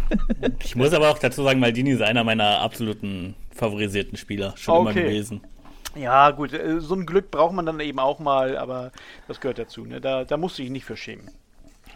ich 0.63 0.75
muss 0.75 0.93
aber 0.93 1.11
auch 1.11 1.19
dazu 1.19 1.43
sagen, 1.43 1.59
Maldini 1.59 1.91
ist 1.91 2.01
einer 2.01 2.23
meiner 2.23 2.59
absoluten 2.61 3.35
favorisierten 3.51 4.17
Spieler 4.17 4.55
schon 4.57 4.87
okay. 4.87 4.99
immer 4.99 5.07
gewesen. 5.07 5.41
Ja, 5.93 6.31
gut, 6.31 6.53
äh, 6.53 6.79
so 6.79 6.95
ein 6.95 7.05
Glück 7.05 7.29
braucht 7.29 7.53
man 7.53 7.67
dann 7.67 7.79
eben 7.81 7.99
auch 7.99 8.17
mal, 8.17 8.57
aber 8.57 8.91
das 9.27 9.39
gehört 9.39 9.59
dazu, 9.59 9.85
ne? 9.85 10.01
Da, 10.01 10.25
da 10.25 10.35
musst 10.35 10.57
du 10.57 10.63
dich 10.63 10.71
nicht 10.71 10.85
für 10.85 10.97
schämen. 10.97 11.29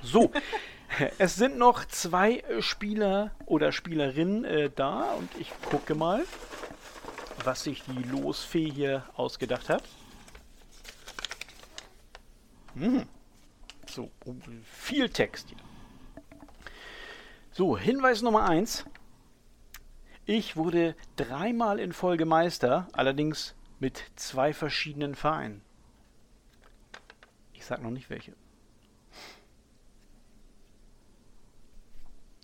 So, 0.03 0.32
es 1.17 1.36
sind 1.36 1.58
noch 1.58 1.84
zwei 1.86 2.43
Spieler 2.60 3.32
oder 3.47 3.71
Spielerinnen 3.71 4.45
äh, 4.45 4.69
da 4.75 5.13
und 5.17 5.30
ich 5.39 5.51
gucke 5.67 5.95
mal, 5.95 6.25
was 7.43 7.63
sich 7.63 7.82
die 7.86 8.08
Losfee 8.08 8.69
hier 8.69 9.03
ausgedacht 9.15 9.69
hat. 9.69 9.82
Hm. 12.79 13.07
So, 13.87 14.11
oh, 14.25 14.35
viel 14.63 15.09
Text 15.09 15.49
hier. 15.49 15.57
So, 17.51 17.77
Hinweis 17.77 18.21
Nummer 18.21 18.47
1. 18.47 18.85
Ich 20.25 20.57
wurde 20.57 20.95
dreimal 21.15 21.79
in 21.79 21.93
Folge 21.93 22.25
Meister, 22.25 22.87
allerdings 22.91 23.55
mit 23.79 24.03
zwei 24.15 24.53
verschiedenen 24.53 25.15
Vereinen. 25.15 25.61
sag 27.67 27.83
noch 27.83 27.91
nicht 27.91 28.09
welche. 28.09 28.33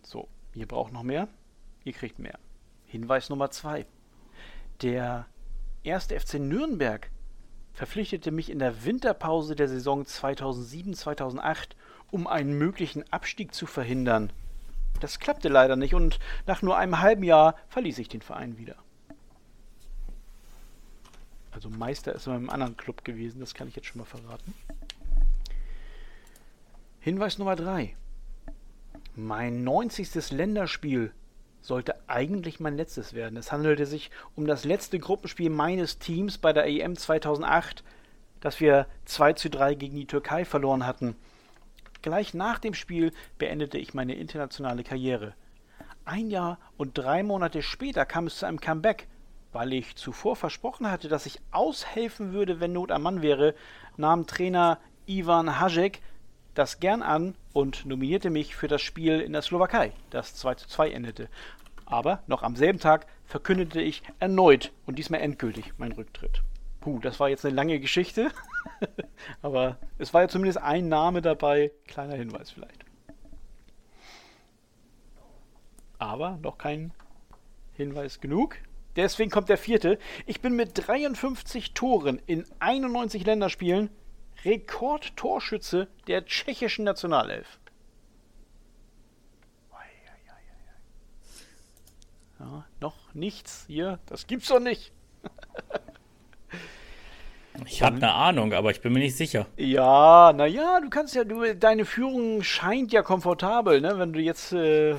So, 0.03 0.27
ihr 0.53 0.67
braucht 0.67 0.93
noch 0.93 1.03
mehr. 1.03 1.27
Ihr 1.83 1.93
kriegt 1.93 2.19
mehr. 2.19 2.37
Hinweis 2.85 3.29
Nummer 3.29 3.49
zwei. 3.49 3.85
Der 4.81 5.25
erste 5.83 6.19
FC 6.19 6.35
Nürnberg 6.35 7.09
verpflichtete 7.73 8.31
mich 8.31 8.49
in 8.49 8.59
der 8.59 8.85
Winterpause 8.85 9.55
der 9.55 9.67
Saison 9.67 10.03
2007-2008, 10.03 11.69
um 12.11 12.27
einen 12.27 12.57
möglichen 12.57 13.03
Abstieg 13.11 13.53
zu 13.53 13.65
verhindern. 13.65 14.31
Das 14.99 15.19
klappte 15.19 15.49
leider 15.49 15.75
nicht 15.75 15.95
und 15.95 16.19
nach 16.45 16.61
nur 16.61 16.77
einem 16.77 16.99
halben 16.99 17.23
Jahr 17.23 17.55
verließ 17.69 17.97
ich 17.97 18.07
den 18.07 18.21
Verein 18.21 18.57
wieder. 18.57 18.75
Also 21.51 21.69
Meister 21.69 22.13
ist 22.13 22.27
in 22.27 22.33
einem 22.33 22.49
anderen 22.49 22.77
Club 22.77 23.03
gewesen, 23.03 23.39
das 23.39 23.53
kann 23.53 23.67
ich 23.67 23.75
jetzt 23.75 23.87
schon 23.87 23.99
mal 23.99 24.05
verraten. 24.05 24.53
Hinweis 26.99 27.37
Nummer 27.37 27.55
3. 27.55 27.95
Mein 29.15 29.63
90. 29.63 30.31
Länderspiel 30.31 31.11
sollte 31.63 31.95
eigentlich 32.07 32.59
mein 32.59 32.77
letztes 32.77 33.13
werden. 33.13 33.37
Es 33.37 33.51
handelte 33.51 33.85
sich 33.85 34.11
um 34.35 34.45
das 34.45 34.65
letzte 34.65 34.99
Gruppenspiel 34.99 35.49
meines 35.49 35.97
Teams 35.97 36.37
bei 36.37 36.53
der 36.53 36.67
EM 36.67 36.95
2008, 36.95 37.83
das 38.41 38.59
wir 38.59 38.85
2 39.05 39.33
zu 39.33 39.49
3 39.49 39.75
gegen 39.75 39.95
die 39.95 40.05
Türkei 40.05 40.45
verloren 40.45 40.85
hatten. 40.85 41.15
Gleich 42.01 42.33
nach 42.33 42.59
dem 42.59 42.73
Spiel 42.73 43.13
beendete 43.37 43.77
ich 43.77 43.93
meine 43.93 44.15
internationale 44.15 44.83
Karriere. 44.83 45.33
Ein 46.03 46.29
Jahr 46.29 46.59
und 46.75 46.97
drei 46.97 47.23
Monate 47.23 47.61
später 47.61 48.05
kam 48.05 48.27
es 48.27 48.37
zu 48.37 48.45
einem 48.45 48.59
Comeback. 48.59 49.07
Weil 49.53 49.71
ich 49.71 49.95
zuvor 49.95 50.35
versprochen 50.35 50.89
hatte, 50.89 51.07
dass 51.07 51.27
ich 51.27 51.39
aushelfen 51.51 52.33
würde, 52.33 52.59
wenn 52.59 52.73
Not 52.73 52.91
am 52.91 53.03
Mann 53.03 53.21
wäre, 53.21 53.53
nahm 53.97 54.25
Trainer 54.25 54.79
Ivan 55.05 55.59
Hajek 55.59 56.01
das 56.53 56.79
gern 56.79 57.01
an 57.01 57.35
und 57.51 57.85
nominierte 57.85 58.29
mich 58.29 58.55
für 58.55 58.67
das 58.67 58.81
Spiel 58.81 59.19
in 59.19 59.33
der 59.33 59.41
Slowakei, 59.41 59.91
das 60.09 60.35
2 60.35 60.55
zu 60.55 60.67
2 60.67 60.91
endete. 60.91 61.29
Aber 61.85 62.23
noch 62.27 62.43
am 62.43 62.55
selben 62.55 62.79
Tag 62.79 63.07
verkündete 63.25 63.81
ich 63.81 64.03
erneut 64.19 64.71
und 64.85 64.97
diesmal 64.97 65.21
endgültig 65.21 65.77
meinen 65.77 65.93
Rücktritt. 65.93 66.41
Puh, 66.79 66.99
das 66.99 67.19
war 67.19 67.29
jetzt 67.29 67.45
eine 67.45 67.55
lange 67.55 67.79
Geschichte, 67.79 68.31
aber 69.41 69.77
es 69.97 70.13
war 70.13 70.21
ja 70.21 70.27
zumindest 70.27 70.59
ein 70.59 70.89
Name 70.89 71.21
dabei. 71.21 71.71
Kleiner 71.87 72.15
Hinweis 72.15 72.51
vielleicht. 72.51 72.83
Aber 75.97 76.37
noch 76.41 76.57
kein 76.57 76.91
Hinweis 77.73 78.19
genug. 78.19 78.57
Deswegen 78.95 79.31
kommt 79.31 79.49
der 79.49 79.57
vierte. 79.57 79.97
Ich 80.25 80.41
bin 80.41 80.55
mit 80.55 80.71
53 80.75 81.73
Toren 81.73 82.21
in 82.27 82.45
91 82.59 83.25
Länderspielen 83.25 83.89
Rekordtorschütze 84.45 85.87
der 86.07 86.25
tschechischen 86.25 86.85
Nationalelf. 86.85 87.59
Ja, 92.43 92.65
noch 92.81 92.95
nichts 93.13 93.63
hier. 93.67 93.99
Das 94.07 94.27
gibt's 94.27 94.49
doch 94.49 94.59
nicht. 94.59 94.91
ich 97.65 97.81
habe 97.81 97.95
eine 97.95 98.11
Ahnung, 98.11 98.53
aber 98.53 98.71
ich 98.71 98.81
bin 98.81 98.91
mir 98.91 98.99
nicht 98.99 99.15
sicher. 99.15 99.45
Ja, 99.55 100.33
naja, 100.35 100.81
du 100.81 100.89
kannst 100.89 101.15
ja, 101.15 101.23
du, 101.23 101.55
deine 101.55 101.85
Führung 101.85 102.43
scheint 102.43 102.91
ja 102.91 103.01
komfortabel, 103.01 103.79
ne? 103.79 103.97
Wenn 103.97 104.11
du 104.11 104.19
jetzt 104.19 104.51
äh, 104.51 104.95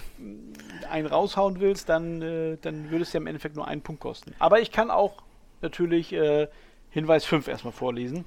einen 0.91 1.07
raushauen 1.07 1.61
willst, 1.61 1.91
dann, 1.91 2.23
äh, 2.23 2.57
dann 2.63 2.91
würde 2.91 3.03
es 3.03 3.13
ja 3.13 3.21
im 3.21 3.27
Endeffekt 3.27 3.57
nur 3.57 3.69
einen 3.69 3.83
Punkt 3.83 4.01
kosten. 4.01 4.35
Aber 4.39 4.61
ich 4.61 4.71
kann 4.71 4.91
auch 4.91 5.23
natürlich 5.61 6.15
äh, 6.15 6.49
Hinweis 6.91 7.27
5 7.27 7.49
erstmal 7.49 7.73
vorlesen. 7.73 8.25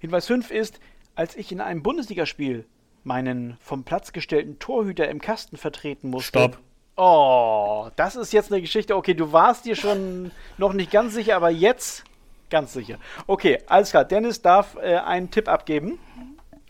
Hinweis 0.00 0.26
5 0.26 0.50
ist, 0.50 0.80
als 1.14 1.36
ich 1.36 1.52
in 1.52 1.60
einem 1.60 1.82
Bundesligaspiel 1.82 2.66
meinen 3.02 3.56
vom 3.60 3.84
Platz 3.84 4.12
gestellten 4.12 4.58
Torhüter 4.58 5.08
im 5.08 5.20
Kasten 5.20 5.56
vertreten 5.56 6.10
musste. 6.10 6.38
Stopp. 6.38 6.58
Oh, 6.96 7.88
das 7.96 8.16
ist 8.16 8.32
jetzt 8.32 8.52
eine 8.52 8.60
Geschichte. 8.60 8.96
Okay, 8.96 9.14
du 9.14 9.32
warst 9.32 9.64
dir 9.64 9.74
schon 9.74 10.30
noch 10.58 10.72
nicht 10.72 10.90
ganz 10.90 11.14
sicher, 11.14 11.36
aber 11.36 11.50
jetzt 11.50 12.04
ganz 12.50 12.72
sicher. 12.72 12.98
Okay, 13.26 13.58
alles 13.66 13.90
klar. 13.90 14.04
Dennis 14.04 14.42
darf 14.42 14.76
äh, 14.76 14.96
einen 14.96 15.30
Tipp 15.30 15.48
abgeben. 15.48 15.98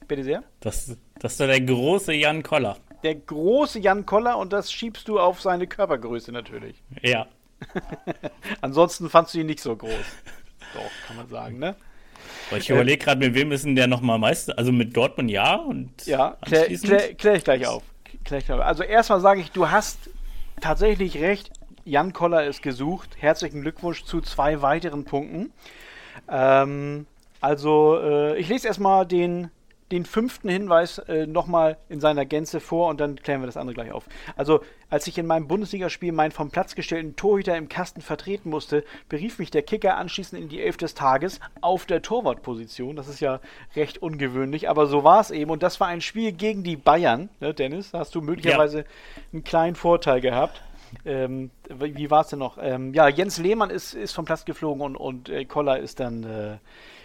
Bitte 0.09 0.25
sehr. 0.25 0.43
Das, 0.61 0.97
das 1.19 1.33
ist 1.33 1.41
der 1.41 1.61
große 1.61 2.15
Jan 2.15 2.43
Koller. 2.43 2.77
Der 3.03 3.15
große 3.17 3.79
Jan 3.81 4.07
Koller 4.07 4.39
und 4.39 4.53
das 4.53 4.73
schiebst 4.73 5.09
du 5.09 5.21
auf 5.21 5.43
seine 5.43 5.67
Körpergröße 5.67 6.33
natürlich. 6.33 6.83
Ja. 7.03 7.27
Ansonsten 8.63 9.11
fandst 9.11 9.35
du 9.35 9.41
ihn 9.41 9.47
nicht 9.47 9.61
so 9.61 9.77
groß. 9.77 9.91
Doch, 10.75 11.07
kann 11.07 11.17
man 11.17 11.29
sagen, 11.29 11.59
ne? 11.59 11.77
Aber 12.49 12.59
ich 12.59 12.71
überlege 12.71 13.05
gerade, 13.05 13.25
mit 13.25 13.35
wem 13.35 13.53
ist 13.53 13.65
denn 13.65 13.77
der 13.77 13.87
nochmal 13.87 14.19
Meister? 14.19 14.59
Also 14.59 14.73
mit 14.73 14.97
Dortmund 14.97 15.31
ja 15.31 15.55
und. 15.57 16.07
Ja, 16.07 16.37
klär, 16.43 16.67
klär, 16.67 17.15
klär 17.15 17.35
ich 17.37 17.45
gleich 17.45 17.67
auf. 17.67 17.83
Klär 18.25 18.41
ich 18.41 18.47
gleich 18.47 18.59
auf. 18.59 18.65
Also 18.65 18.83
erstmal 18.83 19.21
sage 19.21 19.41
ich, 19.41 19.51
du 19.51 19.71
hast 19.71 20.11
tatsächlich 20.61 21.21
recht. 21.21 21.51
Jan 21.85 22.13
Koller 22.13 22.45
ist 22.45 22.63
gesucht. 22.63 23.11
Herzlichen 23.19 23.63
Glückwunsch 23.63 24.05
zu 24.05 24.21
zwei 24.21 24.63
weiteren 24.63 25.05
Punkten. 25.05 25.53
Ähm, 26.31 27.07
also, 27.41 28.01
äh, 28.01 28.39
ich 28.39 28.49
lese 28.49 28.69
erstmal 28.69 29.07
den 29.07 29.51
den 29.93 30.07
fünften 30.07 30.49
Hinweis 30.49 30.99
äh, 30.99 31.27
nochmal 31.27 31.77
in 31.89 32.01
seiner 32.01 32.25
Gänze 32.25 32.61
vor 32.61 32.89
und 32.89 33.01
dann 33.01 33.17
klären 33.17 33.43
wir 33.43 33.47
das 33.47 33.57
andere 33.57 33.75
gleich 33.75 33.93
auf. 33.93 34.07
Also, 34.37 34.61
als 34.89 35.07
ich 35.07 35.19
in 35.19 35.27
meinem 35.27 35.47
Bundesligaspiel 35.47 36.13
meinen 36.13 36.31
vom 36.31 36.51
Platz 36.51 36.75
gestellten 36.75 37.17
Torhüter 37.17 37.57
im 37.57 37.69
Kasten 37.69 38.01
vertreten 38.01 38.49
musste, 38.49 38.85
berief 39.09 39.39
mich 39.39 39.51
der 39.51 39.63
Kicker 39.63 39.97
anschließend 39.97 40.41
in 40.41 40.49
die 40.49 40.63
Elf 40.63 40.77
des 40.77 40.95
Tages 40.95 41.41
auf 41.61 41.85
der 41.85 42.01
Torwartposition. 42.01 42.97
Das 42.97 43.09
ist 43.09 43.21
ja 43.21 43.41
recht 43.77 43.99
ungewöhnlich, 43.99 44.69
aber 44.69 44.87
so 44.87 45.05
war 45.05 45.21
es 45.21 45.31
eben. 45.31 45.51
Und 45.51 45.63
das 45.63 45.81
war 45.81 45.89
ein 45.89 46.01
Spiel 46.01 46.33
gegen 46.33 46.63
die 46.63 46.77
Bayern, 46.77 47.29
ne, 47.41 47.53
Dennis? 47.53 47.91
Da 47.91 47.99
hast 47.99 48.15
du 48.15 48.23
möglicherweise 48.23 48.79
ja. 48.79 48.85
einen 49.33 49.45
kleinen 49.45 49.77
Vorteil 49.77 50.21
gehabt. 50.21 50.63
Ähm, 51.05 51.51
wie 51.69 52.11
war 52.11 52.23
es 52.23 52.29
denn 52.29 52.39
noch? 52.39 52.57
Ähm, 52.61 52.95
ja, 52.95 53.09
Jens 53.09 53.39
Lehmann 53.39 53.71
ist, 53.71 53.95
ist 53.95 54.13
vom 54.13 54.25
Platz 54.25 54.45
geflogen 54.45 54.81
und, 54.81 54.97
und 54.97 55.29
äh, 55.29 55.45
Koller 55.45 55.79
ist 55.79 56.01
dann. 56.01 56.25
Äh, 56.25 56.57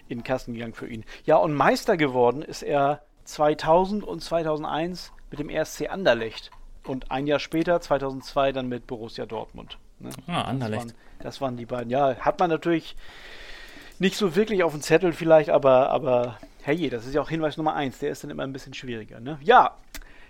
in 0.10 0.20
den 0.20 0.24
Kasten 0.24 0.54
gegangen 0.54 0.74
für 0.74 0.88
ihn. 0.88 1.06
Ja, 1.26 1.38
und 1.38 1.54
Meister 1.54 1.96
geworden 1.96 2.42
ist 2.42 2.64
er 2.64 3.02
2000 3.26 4.04
und 4.04 4.22
2001 4.22 5.14
mit 5.30 5.40
dem 5.40 5.50
RSC 5.50 5.88
Anderlecht. 5.88 6.52
Und 6.84 7.12
ein 7.12 7.28
Jahr 7.28 7.40
später, 7.40 7.80
2002, 7.80 8.52
dann 8.52 8.68
mit 8.68 8.88
Borussia 8.88 9.26
Dortmund. 9.26 9.78
Ne? 10.00 10.10
Ah, 10.28 10.42
Anderlecht. 10.42 10.86
Das 10.86 10.92
waren, 10.92 11.20
das 11.20 11.42
waren, 11.42 11.58
die 11.58 11.66
beiden. 11.66 11.90
Ja, 11.92 12.16
hat 12.16 12.40
man 12.40 12.50
natürlich 12.50 12.96
nicht 14.00 14.16
so 14.16 14.36
wirklich 14.36 14.64
auf 14.64 14.72
dem 14.72 14.82
Zettel 14.82 15.14
vielleicht, 15.14 15.50
aber, 15.50 15.90
aber 15.90 16.38
hey, 16.64 16.90
das 16.90 17.06
ist 17.06 17.14
ja 17.14 17.22
auch 17.22 17.30
Hinweis 17.30 17.58
Nummer 17.58 17.76
eins. 17.76 18.00
Der 18.00 18.10
ist 18.10 18.24
dann 18.24 18.32
immer 18.32 18.44
ein 18.44 18.54
bisschen 18.54 18.74
schwieriger. 18.74 19.20
Ne? 19.20 19.38
Ja, 19.44 19.76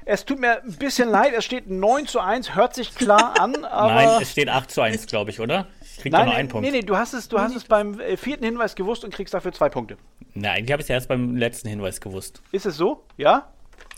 es 0.05 0.25
tut 0.25 0.39
mir 0.39 0.63
ein 0.63 0.73
bisschen 0.73 1.09
leid, 1.09 1.33
es 1.37 1.45
steht 1.45 1.69
9 1.69 2.07
zu 2.07 2.19
1, 2.19 2.55
hört 2.55 2.73
sich 2.73 2.95
klar 2.95 3.39
an, 3.39 3.63
aber. 3.65 3.93
Nein, 3.93 4.21
es 4.21 4.31
steht 4.31 4.49
8 4.49 4.71
zu 4.71 4.81
1, 4.81 5.05
glaube 5.05 5.29
ich, 5.29 5.39
oder? 5.39 5.67
Ich 5.95 6.01
krieg 6.03 6.11
Nein, 6.11 6.25
nur 6.25 6.35
einen 6.35 6.49
Punkt. 6.49 6.65
Nee, 6.65 6.71
nee, 6.71 6.81
du 6.81 6.97
hast 6.97 7.13
es, 7.13 7.27
du 7.27 7.39
hast 7.39 7.55
es 7.55 7.65
beim 7.65 7.99
äh, 7.99 8.17
vierten 8.17 8.45
Hinweis 8.45 8.75
gewusst 8.75 9.03
und 9.03 9.13
kriegst 9.13 9.33
dafür 9.33 9.51
zwei 9.51 9.69
Punkte. 9.69 9.97
Nein, 10.33 10.57
eigentlich 10.57 10.71
habe 10.71 10.81
ich 10.81 10.85
es 10.85 10.89
erst 10.89 11.09
beim 11.09 11.35
letzten 11.35 11.69
Hinweis 11.69 11.99
gewusst. 12.01 12.41
Ist 12.51 12.65
es 12.65 12.77
so? 12.77 13.03
Ja? 13.17 13.49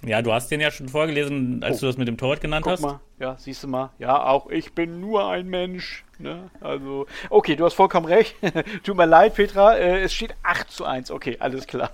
Ja, 0.03 0.21
du 0.21 0.33
hast 0.33 0.49
den 0.49 0.61
ja 0.61 0.71
schon 0.71 0.89
vorgelesen, 0.89 1.63
als 1.63 1.77
oh. 1.77 1.81
du 1.81 1.85
das 1.87 1.97
mit 1.97 2.07
dem 2.07 2.17
Torwart 2.17 2.41
genannt 2.41 2.63
Guck 2.63 2.73
hast. 2.73 2.81
Mal. 2.81 2.99
Ja, 3.19 3.35
siehst 3.37 3.63
du 3.63 3.67
mal. 3.67 3.91
Ja, 3.99 4.23
auch 4.25 4.49
ich 4.49 4.73
bin 4.73 4.99
nur 4.99 5.29
ein 5.29 5.47
Mensch. 5.47 6.03
Ne? 6.17 6.49
Also, 6.59 7.05
okay, 7.29 7.55
du 7.55 7.65
hast 7.65 7.75
vollkommen 7.75 8.07
recht. 8.07 8.35
Tut 8.83 8.97
mir 8.97 9.05
leid, 9.05 9.35
Petra. 9.35 9.75
Äh, 9.75 10.01
es 10.01 10.13
steht 10.13 10.33
8 10.41 10.71
zu 10.71 10.85
1. 10.85 11.11
Okay, 11.11 11.37
alles 11.39 11.67
klar. 11.67 11.91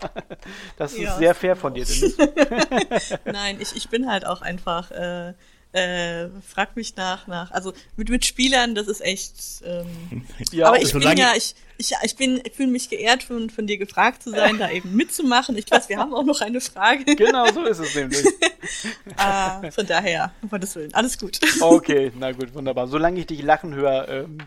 Das 0.78 0.94
ist 0.94 1.02
ja. 1.02 1.18
sehr 1.18 1.36
fair 1.36 1.56
von 1.58 1.74
dir, 1.74 1.86
Dennis. 1.86 2.18
Nein, 3.26 3.58
ich, 3.60 3.76
ich 3.76 3.90
bin 3.90 4.10
halt 4.10 4.26
auch 4.26 4.42
einfach. 4.42 4.92
Äh, 4.92 5.34
äh, 5.74 6.30
frag 6.42 6.76
mich 6.76 6.96
nach, 6.96 7.28
nach. 7.28 7.52
Also 7.52 7.74
mit, 7.96 8.10
mit 8.10 8.26
Spielern, 8.26 8.76
das 8.76 8.88
ist 8.88 9.02
echt. 9.02 9.34
Ähm, 9.66 10.26
ja, 10.52 10.68
aber 10.68 10.82
ich 10.82 10.94
bin 10.94 11.18
ja, 11.18 11.34
ich, 11.36 11.56
ich, 11.78 11.94
ich 12.04 12.16
bin, 12.16 12.42
ich 12.44 12.54
fühle 12.54 12.70
mich 12.70 12.90
geehrt, 12.90 13.24
von, 13.24 13.50
von 13.50 13.68
dir 13.68 13.78
gefragt 13.78 14.24
zu 14.24 14.32
sein, 14.32 14.58
da 14.58 14.70
eben 14.70 14.96
mitzumachen. 14.96 15.58
Ich 15.58 15.70
weiß, 15.70 15.90
wir 15.90 15.98
haben 15.98 16.14
auch 16.14 16.24
noch 16.24 16.42
eine 16.42 16.62
Frage. 16.62 17.06
Genau, 17.18 17.52
so 17.52 17.64
ist 17.64 17.80
es 17.80 17.96
nämlich. 17.96 18.24
ah, 19.18 19.62
von 19.72 19.86
daher, 19.86 20.32
um 20.42 20.50
Gottes 20.50 20.76
Willen, 20.76 20.94
alles 20.94 21.18
gut. 21.18 21.40
Okay, 21.60 22.12
na 22.18 22.32
gut, 22.32 22.54
wunderbar. 22.54 22.88
Solange 22.88 23.20
ich 23.20 23.28
dich 23.28 23.42
lachen 23.42 23.74
höre, 23.74 24.08
ähm, 24.08 24.38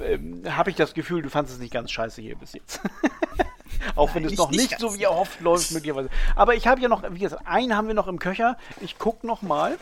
ähm, 0.00 0.42
habe 0.48 0.70
ich 0.70 0.76
das 0.76 0.94
Gefühl, 0.94 1.22
du 1.22 1.30
fandest 1.30 1.56
es 1.56 1.60
nicht 1.60 1.72
ganz 1.72 1.90
scheiße 1.90 2.22
hier 2.22 2.36
bis 2.36 2.52
jetzt. 2.52 2.80
Auch 3.96 4.14
Nein, 4.14 4.24
wenn 4.24 4.32
es 4.32 4.38
noch 4.38 4.50
nicht, 4.50 4.70
nicht 4.70 4.80
so 4.80 4.94
wie 4.96 5.02
erhofft 5.02 5.40
läuft, 5.40 5.72
möglicherweise. 5.72 6.10
Aber 6.36 6.54
ich 6.54 6.66
habe 6.66 6.80
ja 6.80 6.88
noch, 6.88 7.02
wie 7.10 7.18
gesagt, 7.18 7.46
einen 7.46 7.76
haben 7.76 7.88
wir 7.88 7.94
noch 7.94 8.08
im 8.08 8.18
Köcher. 8.18 8.56
Ich 8.80 8.98
gucke 8.98 9.26
noch 9.26 9.42
mal. 9.42 9.76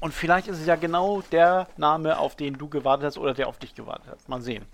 Und 0.00 0.14
vielleicht 0.14 0.48
ist 0.48 0.58
es 0.58 0.66
ja 0.66 0.76
genau 0.76 1.22
der 1.30 1.68
Name, 1.76 2.18
auf 2.18 2.34
den 2.34 2.54
du 2.54 2.68
gewartet 2.68 3.06
hast 3.06 3.18
oder 3.18 3.34
der 3.34 3.48
auf 3.48 3.58
dich 3.58 3.74
gewartet 3.74 4.08
hat. 4.08 4.28
Mal 4.28 4.40
sehen. 4.40 4.64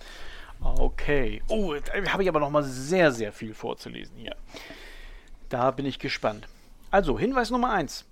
Okay. 0.60 1.42
Oh, 1.48 1.74
da 1.74 2.12
habe 2.12 2.22
ich 2.22 2.28
aber 2.28 2.40
noch 2.40 2.50
mal 2.50 2.62
sehr, 2.62 3.12
sehr 3.12 3.32
viel 3.32 3.52
vorzulesen 3.52 4.16
hier. 4.16 4.36
Da 5.48 5.70
bin 5.72 5.84
ich 5.84 5.98
gespannt. 5.98 6.48
Also, 6.90 7.18
Hinweis 7.18 7.50
Nummer 7.50 7.72
1. 7.72 8.04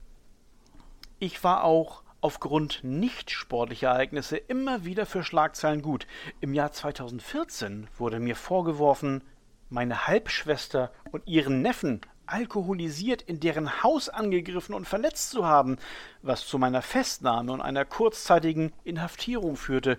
Ich 1.20 1.42
war 1.42 1.64
auch 1.64 2.02
aufgrund 2.20 2.82
nicht 2.82 3.30
sportlicher 3.30 3.88
Ereignisse 3.88 4.36
immer 4.36 4.84
wieder 4.84 5.06
für 5.06 5.22
Schlagzeilen 5.22 5.82
gut. 5.82 6.06
Im 6.40 6.54
Jahr 6.54 6.72
2014 6.72 7.88
wurde 7.96 8.18
mir 8.18 8.34
vorgeworfen, 8.34 9.22
meine 9.70 10.06
Halbschwester 10.06 10.90
und 11.12 11.26
ihren 11.26 11.62
Neffen 11.62 12.00
alkoholisiert 12.26 13.22
in 13.22 13.40
deren 13.40 13.82
Haus 13.82 14.08
angegriffen 14.08 14.74
und 14.74 14.86
verletzt 14.86 15.30
zu 15.30 15.46
haben, 15.46 15.76
was 16.22 16.46
zu 16.46 16.58
meiner 16.58 16.82
Festnahme 16.82 17.52
und 17.52 17.60
einer 17.60 17.84
kurzzeitigen 17.84 18.72
Inhaftierung 18.84 19.56
führte. 19.56 19.98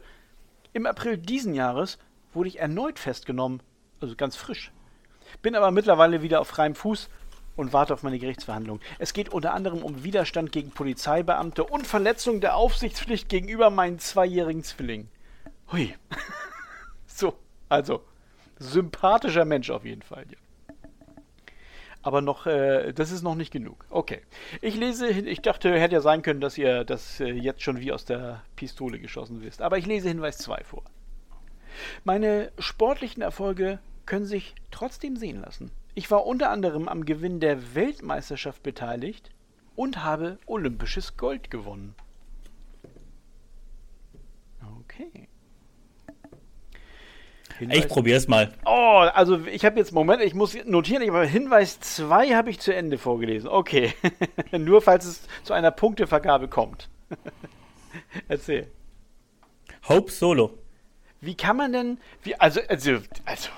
Im 0.73 0.85
April 0.85 1.17
diesen 1.17 1.53
Jahres 1.53 1.97
wurde 2.33 2.49
ich 2.49 2.59
erneut 2.59 2.99
festgenommen, 2.99 3.61
also 4.01 4.15
ganz 4.15 4.35
frisch. 4.35 4.71
Bin 5.41 5.55
aber 5.55 5.71
mittlerweile 5.71 6.21
wieder 6.21 6.41
auf 6.41 6.47
freiem 6.47 6.75
Fuß 6.75 7.09
und 7.55 7.73
warte 7.73 7.93
auf 7.93 8.03
meine 8.03 8.19
Gerichtsverhandlung. 8.19 8.79
Es 8.99 9.13
geht 9.13 9.29
unter 9.29 9.53
anderem 9.53 9.83
um 9.83 10.03
Widerstand 10.03 10.51
gegen 10.51 10.71
Polizeibeamte 10.71 11.63
und 11.63 11.87
Verletzung 11.87 12.41
der 12.41 12.55
Aufsichtspflicht 12.55 13.29
gegenüber 13.29 13.69
meinen 13.69 13.99
zweijährigen 13.99 14.63
Zwilling. 14.63 15.09
Hui. 15.71 15.95
so, 17.07 17.37
also, 17.69 18.03
sympathischer 18.59 19.45
Mensch 19.45 19.69
auf 19.69 19.85
jeden 19.85 20.01
Fall. 20.01 20.25
Ja. 20.29 20.37
Aber 22.05 22.21
noch, 22.21 22.45
äh, 22.45 22.93
das 22.93 23.09
ist 23.09 23.23
noch 23.23 23.33
nicht 23.33 23.51
genug. 23.51 23.83
Okay. 23.89 24.21
Ich 24.61 24.75
lese, 24.75 25.09
ich 25.09 25.41
dachte, 25.41 25.73
hätte 25.73 25.95
ja 25.95 26.01
sein 26.01 26.21
können, 26.21 26.39
dass 26.39 26.55
ihr 26.55 26.83
das 26.83 27.19
äh, 27.19 27.31
jetzt 27.31 27.63
schon 27.63 27.79
wie 27.79 27.91
aus 27.91 28.05
der 28.05 28.43
Pistole 28.55 28.99
geschossen 28.99 29.41
wisst. 29.41 29.63
Aber 29.63 29.79
ich 29.79 29.87
lese 29.87 30.09
Hinweis 30.09 30.37
2 30.37 30.63
vor. 30.65 30.83
Meine 32.03 32.51
sportlichen 32.59 33.23
Erfolge 33.23 33.79
können 34.05 34.27
sich 34.27 34.53
trotzdem 34.69 35.17
sehen 35.17 35.41
lassen. 35.41 35.71
Ich 35.95 36.11
war 36.11 36.27
unter 36.27 36.51
anderem 36.51 36.87
am 36.87 37.05
Gewinn 37.05 37.39
der 37.39 37.73
Weltmeisterschaft 37.73 38.61
beteiligt 38.61 39.31
und 39.75 40.03
habe 40.03 40.37
olympisches 40.45 41.17
Gold 41.17 41.49
gewonnen. 41.49 41.95
Okay. 44.79 45.27
Hinweis. 47.59 47.77
Ich 47.77 47.87
probier's 47.87 48.27
mal. 48.27 48.51
Oh, 48.65 49.07
also 49.13 49.45
ich 49.45 49.63
habe 49.63 49.79
jetzt, 49.79 49.93
Moment, 49.93 50.21
ich 50.21 50.33
muss 50.33 50.57
notieren, 50.65 51.07
aber 51.07 51.25
Hinweis 51.25 51.79
2 51.79 52.31
habe 52.31 52.49
ich 52.49 52.59
zu 52.59 52.73
Ende 52.73 52.97
vorgelesen. 52.97 53.49
Okay. 53.49 53.93
Nur 54.51 54.81
falls 54.81 55.05
es 55.05 55.21
zu 55.43 55.53
einer 55.53 55.71
Punktevergabe 55.71 56.47
kommt. 56.47 56.89
Erzähl. 58.27 58.67
Hope 59.87 60.11
Solo. 60.11 60.57
Wie 61.21 61.35
kann 61.35 61.57
man 61.57 61.71
denn, 61.71 61.97
wie, 62.23 62.35
also, 62.35 62.59
also, 62.67 62.97
also. 63.25 63.49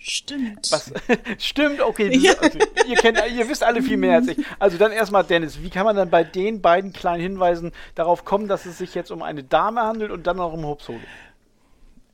Stimmt. 0.00 0.70
Was, 0.70 0.92
stimmt, 1.38 1.80
okay. 1.80 2.16
Ja. 2.16 2.32
Also, 2.40 2.58
ihr, 2.86 2.96
kennt, 2.96 3.20
ihr 3.36 3.48
wisst 3.48 3.64
alle 3.64 3.82
viel 3.82 3.96
mehr 3.96 4.16
als 4.16 4.28
ich. 4.28 4.38
Also 4.58 4.78
dann 4.78 4.92
erstmal, 4.92 5.24
Dennis, 5.24 5.60
wie 5.60 5.70
kann 5.70 5.84
man 5.84 5.96
dann 5.96 6.08
bei 6.08 6.24
den 6.24 6.62
beiden 6.62 6.92
kleinen 6.92 7.20
Hinweisen 7.20 7.72
darauf 7.94 8.24
kommen, 8.24 8.48
dass 8.48 8.64
es 8.64 8.78
sich 8.78 8.94
jetzt 8.94 9.10
um 9.10 9.22
eine 9.22 9.42
Dame 9.42 9.82
handelt 9.82 10.12
und 10.12 10.26
dann 10.26 10.36
noch 10.36 10.52
um 10.52 10.64
Hope 10.64 10.82
Solo? 10.82 11.00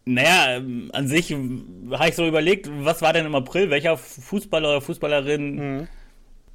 Naja, 0.06 0.60
an 0.92 1.08
sich 1.08 1.32
habe 1.32 2.08
ich 2.08 2.14
so 2.14 2.26
überlegt, 2.26 2.68
was 2.84 3.00
war 3.00 3.12
denn 3.12 3.24
im 3.24 3.34
April? 3.34 3.70
Welcher 3.70 3.96
Fußballer 3.96 4.68
oder 4.68 4.80
Fußballerin 4.82 5.54
mhm. 5.54 5.88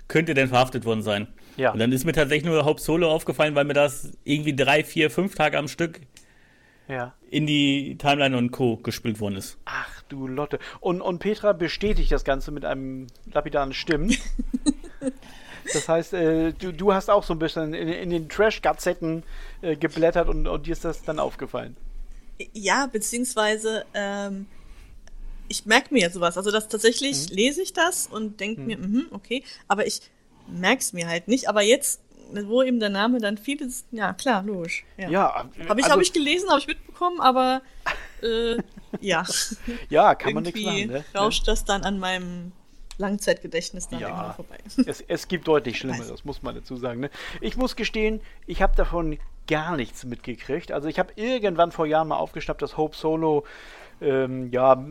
könnte 0.07 0.35
denn 0.35 0.49
verhaftet 0.49 0.85
worden 0.85 1.01
sein? 1.01 1.27
Ja. 1.57 1.71
Und 1.71 1.79
dann 1.79 1.91
ist 1.91 2.05
mir 2.05 2.13
tatsächlich 2.13 2.45
nur 2.45 2.63
Haupt 2.63 2.79
Solo 2.79 3.11
aufgefallen, 3.11 3.55
weil 3.55 3.65
mir 3.65 3.73
das 3.73 4.11
irgendwie 4.23 4.55
drei, 4.55 4.83
vier, 4.83 5.09
fünf 5.09 5.35
Tage 5.35 5.57
am 5.57 5.67
Stück 5.67 5.99
ja. 6.87 7.13
in 7.29 7.47
die 7.47 7.97
Timeline 7.97 8.37
und 8.37 8.51
Co. 8.51 8.77
gespielt 8.77 9.19
worden 9.19 9.35
ist. 9.37 9.57
Ach 9.65 10.01
du 10.09 10.27
Lotte. 10.27 10.59
Und, 10.79 11.01
und 11.01 11.19
Petra 11.19 11.53
bestätigt 11.53 12.11
das 12.11 12.23
Ganze 12.23 12.51
mit 12.51 12.65
einem 12.65 13.07
lapidaren 13.31 13.73
Stimmen. 13.73 14.15
das 15.73 15.89
heißt, 15.89 16.13
äh, 16.13 16.53
du, 16.53 16.71
du 16.71 16.93
hast 16.93 17.09
auch 17.09 17.23
so 17.23 17.33
ein 17.33 17.39
bisschen 17.39 17.73
in, 17.73 17.87
in 17.87 18.09
den 18.09 18.29
Trash-Gazetten 18.29 19.23
äh, 19.61 19.75
geblättert 19.75 20.27
und, 20.27 20.47
und 20.47 20.67
dir 20.67 20.73
ist 20.73 20.85
das 20.85 21.03
dann 21.03 21.19
aufgefallen. 21.19 21.77
Ja, 22.53 22.87
beziehungsweise 22.87 23.85
ähm, 23.93 24.47
ich 25.49 25.65
merke 25.65 25.93
mir 25.93 26.09
sowas. 26.09 26.37
Also 26.37 26.51
das 26.51 26.69
tatsächlich 26.69 27.29
mhm. 27.29 27.35
lese 27.35 27.61
ich 27.61 27.73
das 27.73 28.07
und 28.07 28.39
denke 28.39 28.61
mhm. 28.61 28.67
mir, 28.67 28.77
mh, 28.77 29.03
okay, 29.11 29.43
aber 29.67 29.85
ich 29.85 30.01
merke 30.47 30.81
es 30.81 30.93
mir 30.93 31.07
halt 31.07 31.27
nicht. 31.27 31.49
Aber 31.49 31.61
jetzt, 31.61 32.01
wo 32.31 32.63
eben 32.63 32.79
der 32.79 32.89
Name 32.89 33.19
dann 33.19 33.37
vieles, 33.37 33.85
ja 33.91 34.13
klar, 34.13 34.43
logisch. 34.43 34.85
Ja, 34.97 35.09
ja 35.09 35.33
habe 35.33 35.49
ich, 35.57 35.85
also, 35.85 35.95
hab 35.95 36.01
ich 36.01 36.13
gelesen, 36.13 36.49
habe 36.49 36.59
ich 36.59 36.67
mitbekommen, 36.67 37.19
aber 37.19 37.61
äh, 38.21 38.57
ja. 39.01 39.25
ja, 39.89 40.15
kann 40.15 40.33
man 40.33 40.43
nichts 40.43 40.61
machen. 40.61 40.87
Ne? 40.87 41.05
Rauscht 41.15 41.47
das 41.47 41.65
dann 41.65 41.83
an 41.83 41.99
meinem 41.99 42.51
Langzeitgedächtnis 42.97 43.87
dann 43.87 44.01
ja, 44.01 44.09
irgendwann 44.09 44.35
vorbei. 44.35 44.57
Es, 44.85 45.01
es 45.07 45.27
gibt 45.27 45.47
deutlich 45.47 45.79
Schlimmeres, 45.79 46.25
muss 46.25 46.43
man 46.43 46.55
dazu 46.55 46.75
sagen. 46.75 46.99
Ne? 46.99 47.09
Ich 47.41 47.57
muss 47.57 47.75
gestehen, 47.75 48.21
ich 48.45 48.61
habe 48.61 48.75
davon 48.75 49.17
gar 49.49 49.75
nichts 49.75 50.05
mitgekriegt. 50.05 50.71
Also 50.71 50.87
ich 50.87 50.99
habe 50.99 51.11
irgendwann 51.15 51.71
vor 51.71 51.87
Jahren 51.87 52.07
mal 52.07 52.17
aufgeschnappt, 52.17 52.61
dass 52.61 52.77
Hope 52.77 52.95
Solo 52.95 53.45
ähm, 54.01 54.49
ja, 54.51 54.83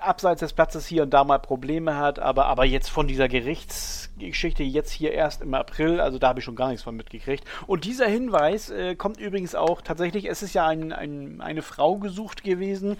abseits 0.00 0.40
des 0.40 0.52
Platzes 0.52 0.86
hier 0.86 1.02
und 1.04 1.10
da 1.10 1.24
mal 1.24 1.38
Probleme 1.38 1.96
hat, 1.96 2.18
aber, 2.18 2.46
aber 2.46 2.64
jetzt 2.64 2.88
von 2.88 3.06
dieser 3.06 3.28
Gerichtsgeschichte 3.28 4.62
jetzt 4.62 4.90
hier 4.90 5.12
erst 5.12 5.42
im 5.42 5.54
April, 5.54 6.00
also 6.00 6.18
da 6.18 6.28
habe 6.28 6.40
ich 6.40 6.44
schon 6.44 6.56
gar 6.56 6.68
nichts 6.68 6.82
von 6.82 6.96
mitgekriegt. 6.96 7.44
Und 7.66 7.84
dieser 7.84 8.06
Hinweis 8.06 8.70
äh, 8.70 8.94
kommt 8.94 9.18
übrigens 9.18 9.54
auch 9.54 9.82
tatsächlich, 9.82 10.28
es 10.28 10.42
ist 10.42 10.54
ja 10.54 10.66
ein, 10.66 10.92
ein, 10.92 11.40
eine 11.40 11.62
Frau 11.62 11.96
gesucht 11.96 12.44
gewesen, 12.44 12.96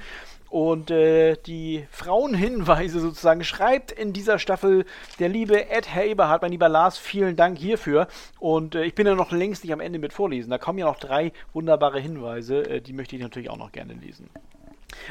und 0.54 0.92
äh, 0.92 1.37
die 1.46 1.84
Frauenhinweise 1.90 3.00
sozusagen 3.00 3.42
schreibt 3.42 3.90
in 3.90 4.12
dieser 4.12 4.38
Staffel 4.38 4.84
der 5.18 5.28
liebe 5.28 5.68
Ed 5.68 5.92
Haber, 5.92 6.38
mein 6.40 6.52
lieber 6.52 6.68
Lars, 6.68 6.96
vielen 6.96 7.34
Dank 7.34 7.58
hierfür. 7.58 8.06
Und 8.38 8.76
äh, 8.76 8.84
ich 8.84 8.94
bin 8.94 9.04
ja 9.04 9.16
noch 9.16 9.32
längst 9.32 9.64
nicht 9.64 9.72
am 9.72 9.80
Ende 9.80 9.98
mit 9.98 10.12
vorlesen. 10.12 10.50
Da 10.50 10.58
kommen 10.58 10.78
ja 10.78 10.87
noch 10.87 11.00
drei 11.00 11.32
wunderbare 11.54 11.98
Hinweise, 11.98 12.62
äh, 12.70 12.80
die 12.80 12.92
möchte 12.92 13.16
ich 13.16 13.22
natürlich 13.22 13.50
auch 13.50 13.56
noch 13.56 13.72
gerne 13.72 13.94
lesen. 13.94 14.30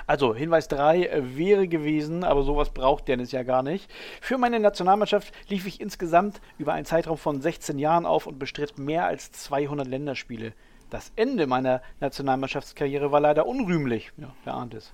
Also, 0.08 0.36
Hinweis 0.36 0.68
3 0.68 1.06
äh, 1.06 1.38
wäre 1.38 1.68
gewesen, 1.68 2.24
aber 2.24 2.44
sowas 2.44 2.72
braucht 2.72 3.08
Dennis 3.08 3.32
ja 3.32 3.44
gar 3.44 3.64
nicht. 3.64 3.92
Für 4.22 4.38
meine 4.38 4.60
Nationalmannschaft 4.60 5.34
lief 5.50 5.66
ich 5.68 5.82
insgesamt 5.82 6.42
über 6.58 6.74
einen 6.74 6.86
Zeitraum 6.86 7.18
von 7.18 7.42
16 7.42 7.80
Jahren 7.80 8.06
auf 8.06 8.28
und 8.28 8.40
bestritt 8.40 8.78
mehr 8.78 9.06
als 9.06 9.32
200 9.32 9.88
Länderspiele. 9.88 10.54
Das 10.90 11.12
Ende 11.16 11.48
meiner 11.48 11.82
Nationalmannschaftskarriere 12.02 13.12
war 13.12 13.20
leider 13.20 13.48
unrühmlich. 13.48 14.12
Ja, 14.18 14.34
wer 14.44 14.54
ahnt 14.54 14.76
es. 14.76 14.94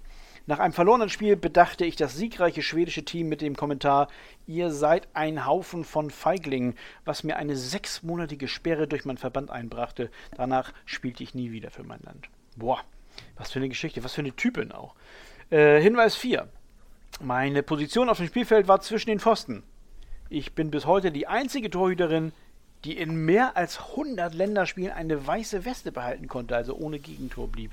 Nach 0.49 0.59
einem 0.59 0.73
verlorenen 0.73 1.09
Spiel 1.09 1.35
bedachte 1.35 1.85
ich 1.85 1.95
das 1.95 2.15
siegreiche 2.15 2.63
schwedische 2.63 3.05
Team 3.05 3.29
mit 3.29 3.41
dem 3.41 3.55
Kommentar: 3.55 4.07
Ihr 4.47 4.71
seid 4.71 5.07
ein 5.13 5.45
Haufen 5.45 5.83
von 5.83 6.09
Feiglingen, 6.09 6.75
was 7.05 7.23
mir 7.23 7.35
eine 7.35 7.55
sechsmonatige 7.55 8.47
Sperre 8.47 8.87
durch 8.87 9.05
meinen 9.05 9.17
Verband 9.17 9.51
einbrachte. 9.51 10.09
Danach 10.35 10.73
spielte 10.85 11.21
ich 11.21 11.35
nie 11.35 11.51
wieder 11.51 11.69
für 11.69 11.83
mein 11.83 12.01
Land. 12.01 12.29
Boah, 12.55 12.79
was 13.37 13.51
für 13.51 13.59
eine 13.59 13.69
Geschichte, 13.69 14.03
was 14.03 14.13
für 14.13 14.21
eine 14.21 14.35
Typin 14.35 14.71
auch. 14.71 14.95
Äh, 15.49 15.81
Hinweis 15.81 16.15
4. 16.15 16.47
Meine 17.21 17.63
Position 17.63 18.09
auf 18.09 18.17
dem 18.17 18.27
Spielfeld 18.27 18.67
war 18.67 18.81
zwischen 18.81 19.09
den 19.09 19.19
Pfosten. 19.19 19.63
Ich 20.29 20.53
bin 20.53 20.71
bis 20.71 20.85
heute 20.85 21.11
die 21.11 21.27
einzige 21.27 21.69
Torhüterin, 21.69 22.31
die 22.85 22.97
in 22.97 23.15
mehr 23.25 23.57
als 23.57 23.79
100 23.79 24.33
Länderspielen 24.33 24.91
eine 24.91 25.25
weiße 25.25 25.65
Weste 25.65 25.91
behalten 25.91 26.27
konnte, 26.27 26.55
also 26.55 26.75
ohne 26.75 26.99
Gegentor 26.99 27.47
blieb 27.47 27.71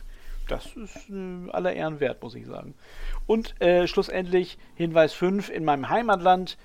das 0.48 0.76
ist 0.76 1.11
äh, 1.11 1.50
aller 1.50 1.72
Ehren 1.72 2.00
wert, 2.00 2.22
muss 2.22 2.35
ich 2.35 2.46
sagen. 2.46 2.74
Und 3.26 3.61
äh, 3.61 3.87
schlussendlich 3.87 4.59
Hinweis 4.74 5.12
5, 5.12 5.50
in 5.50 5.64
meinem 5.64 5.88
Heimatland, 5.88 6.56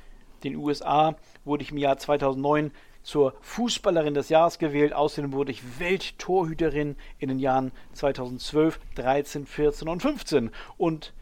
den 0.43 0.55
USA, 0.55 1.15
wurde 1.45 1.63
ich 1.63 1.71
im 1.71 1.77
Jahr 1.77 1.97
2009 1.97 2.71
zur 3.03 3.33
Fußballerin 3.41 4.13
des 4.13 4.29
Jahres 4.29 4.59
gewählt. 4.59 4.93
Außerdem 4.93 5.33
wurde 5.33 5.51
ich 5.51 5.79
Welttorhüterin 5.79 6.95
in 7.19 7.29
den 7.29 7.39
Jahren 7.39 7.71
2012, 7.93 8.79
13, 8.95 9.45
14 9.45 9.87
und 9.87 10.01
15. 10.01 10.51
Und 10.77 11.13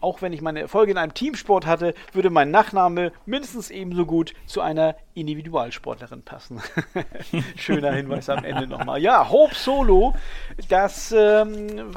auch 0.00 0.22
wenn 0.22 0.32
ich 0.32 0.42
meine 0.42 0.60
Erfolge 0.60 0.92
in 0.92 0.98
einem 0.98 1.14
Teamsport 1.14 1.66
hatte, 1.66 1.94
würde 2.12 2.30
mein 2.30 2.50
Nachname 2.50 3.12
mindestens 3.24 3.70
ebenso 3.70 4.04
gut 4.04 4.34
zu 4.46 4.60
einer 4.60 4.94
Individualsportlerin 5.14 6.22
passen. 6.22 6.62
Schöner 7.56 7.92
Hinweis 7.92 8.28
am 8.28 8.44
Ende 8.44 8.66
nochmal. 8.66 9.00
Ja, 9.00 9.30
Hope 9.30 9.54
Solo, 9.54 10.14
das 10.68 11.12
ähm, 11.16 11.92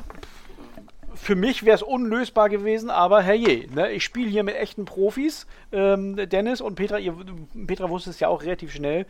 für 1.21 1.35
mich 1.35 1.63
wäre 1.65 1.75
es 1.75 1.83
unlösbar 1.83 2.49
gewesen, 2.49 2.89
aber 2.89 3.21
herrje, 3.21 3.67
ne? 3.73 3.91
ich 3.91 4.03
spiele 4.03 4.29
hier 4.29 4.43
mit 4.43 4.55
echten 4.55 4.85
Profis. 4.85 5.47
Ähm, 5.71 6.15
Dennis 6.29 6.61
und 6.61 6.75
Petra, 6.75 6.97
ihr, 6.97 7.15
Petra 7.67 7.89
wusste 7.89 8.09
es 8.09 8.19
ja 8.19 8.27
auch 8.27 8.43
relativ 8.43 8.73
schnell. 8.73 9.05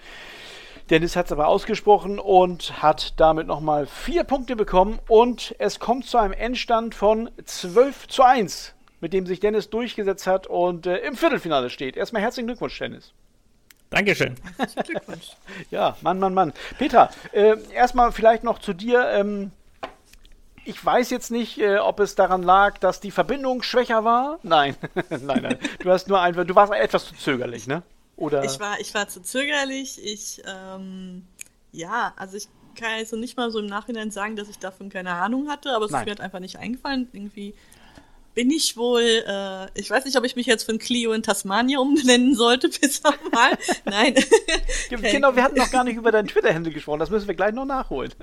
Dennis 0.89 1.15
hat 1.15 1.27
es 1.27 1.31
aber 1.31 1.47
ausgesprochen 1.47 2.17
und 2.17 2.81
hat 2.81 3.19
damit 3.19 3.45
nochmal 3.45 3.85
vier 3.85 4.23
Punkte 4.23 4.55
bekommen 4.55 4.99
und 5.07 5.55
es 5.59 5.79
kommt 5.79 6.05
zu 6.05 6.17
einem 6.17 6.33
Endstand 6.33 6.95
von 6.95 7.29
12 7.45 8.07
zu 8.07 8.23
1 8.23 8.75
mit 9.01 9.13
dem 9.13 9.25
sich 9.25 9.39
Dennis 9.39 9.69
durchgesetzt 9.69 10.27
hat 10.27 10.47
und 10.47 10.85
äh, 10.85 10.97
im 10.97 11.15
Viertelfinale 11.15 11.69
steht. 11.69 11.97
Erstmal 11.97 12.21
herzlichen 12.21 12.47
Glückwunsch, 12.47 12.77
Dennis. 12.77 13.13
Dankeschön. 13.89 14.35
Glückwunsch. 14.85 15.31
ja, 15.71 15.97
Mann, 16.01 16.19
Mann, 16.19 16.33
Mann. 16.33 16.53
Petra, 16.77 17.09
äh, 17.31 17.55
erstmal 17.73 18.11
vielleicht 18.11 18.43
noch 18.43 18.59
zu 18.59 18.73
dir. 18.73 19.09
Ähm, 19.09 19.51
ich 20.69 20.85
weiß 20.85 21.09
jetzt 21.09 21.31
nicht, 21.31 21.57
äh, 21.57 21.77
ob 21.77 21.99
es 21.99 22.13
daran 22.13 22.43
lag, 22.43 22.77
dass 22.77 22.99
die 22.99 23.09
Verbindung 23.09 23.63
schwächer 23.63 24.03
war. 24.03 24.39
Nein, 24.43 24.75
nein, 25.09 25.41
nein. 25.41 25.57
Du 25.79 25.89
hast 25.89 26.07
nur 26.07 26.21
einfach, 26.21 26.45
du 26.45 26.53
warst 26.53 26.71
etwas 26.71 27.07
zu 27.07 27.15
zögerlich, 27.15 27.65
ne? 27.65 27.81
Oder? 28.15 28.43
Ich 28.43 28.59
war, 28.59 28.79
ich 28.79 28.93
war 28.93 29.07
zu 29.07 29.21
zögerlich. 29.21 29.99
Ich, 30.03 30.43
ähm, 30.45 31.25
ja, 31.71 32.13
also 32.17 32.37
ich 32.37 32.47
kann 32.75 32.99
jetzt 32.99 33.13
nicht 33.13 33.35
mal 33.35 33.49
so 33.49 33.59
im 33.59 33.65
Nachhinein 33.65 34.11
sagen, 34.11 34.35
dass 34.35 34.47
ich 34.47 34.59
davon 34.59 34.89
keine 34.89 35.13
Ahnung 35.13 35.49
hatte, 35.49 35.71
aber 35.71 35.85
es 35.85 35.91
ist 35.91 35.97
mir 35.97 36.05
halt 36.05 36.21
einfach 36.21 36.39
nicht 36.39 36.57
eingefallen. 36.57 37.09
Irgendwie 37.13 37.55
bin 38.33 38.51
ich 38.51 38.77
wohl, 38.77 39.01
äh, 39.01 39.67
ich 39.79 39.89
weiß 39.89 40.05
nicht, 40.05 40.17
ob 40.17 40.23
ich 40.23 40.35
mich 40.35 40.45
jetzt 40.45 40.63
von 40.63 40.79
Clio 40.79 41.11
in 41.13 41.23
Tasmania 41.23 41.79
umbenennen 41.79 42.35
sollte, 42.35 42.69
bis 42.81 43.01
mal. 43.03 43.57
Nein. 43.85 44.15
genau, 44.89 45.35
wir 45.35 45.43
hatten 45.43 45.57
noch 45.57 45.71
gar 45.71 45.83
nicht 45.83 45.97
über 45.97 46.11
deinen 46.11 46.27
Twitter-Handle 46.27 46.71
gesprochen, 46.71 46.99
das 46.99 47.09
müssen 47.09 47.27
wir 47.27 47.35
gleich 47.35 47.53
noch 47.53 47.65
nachholen. 47.65 48.13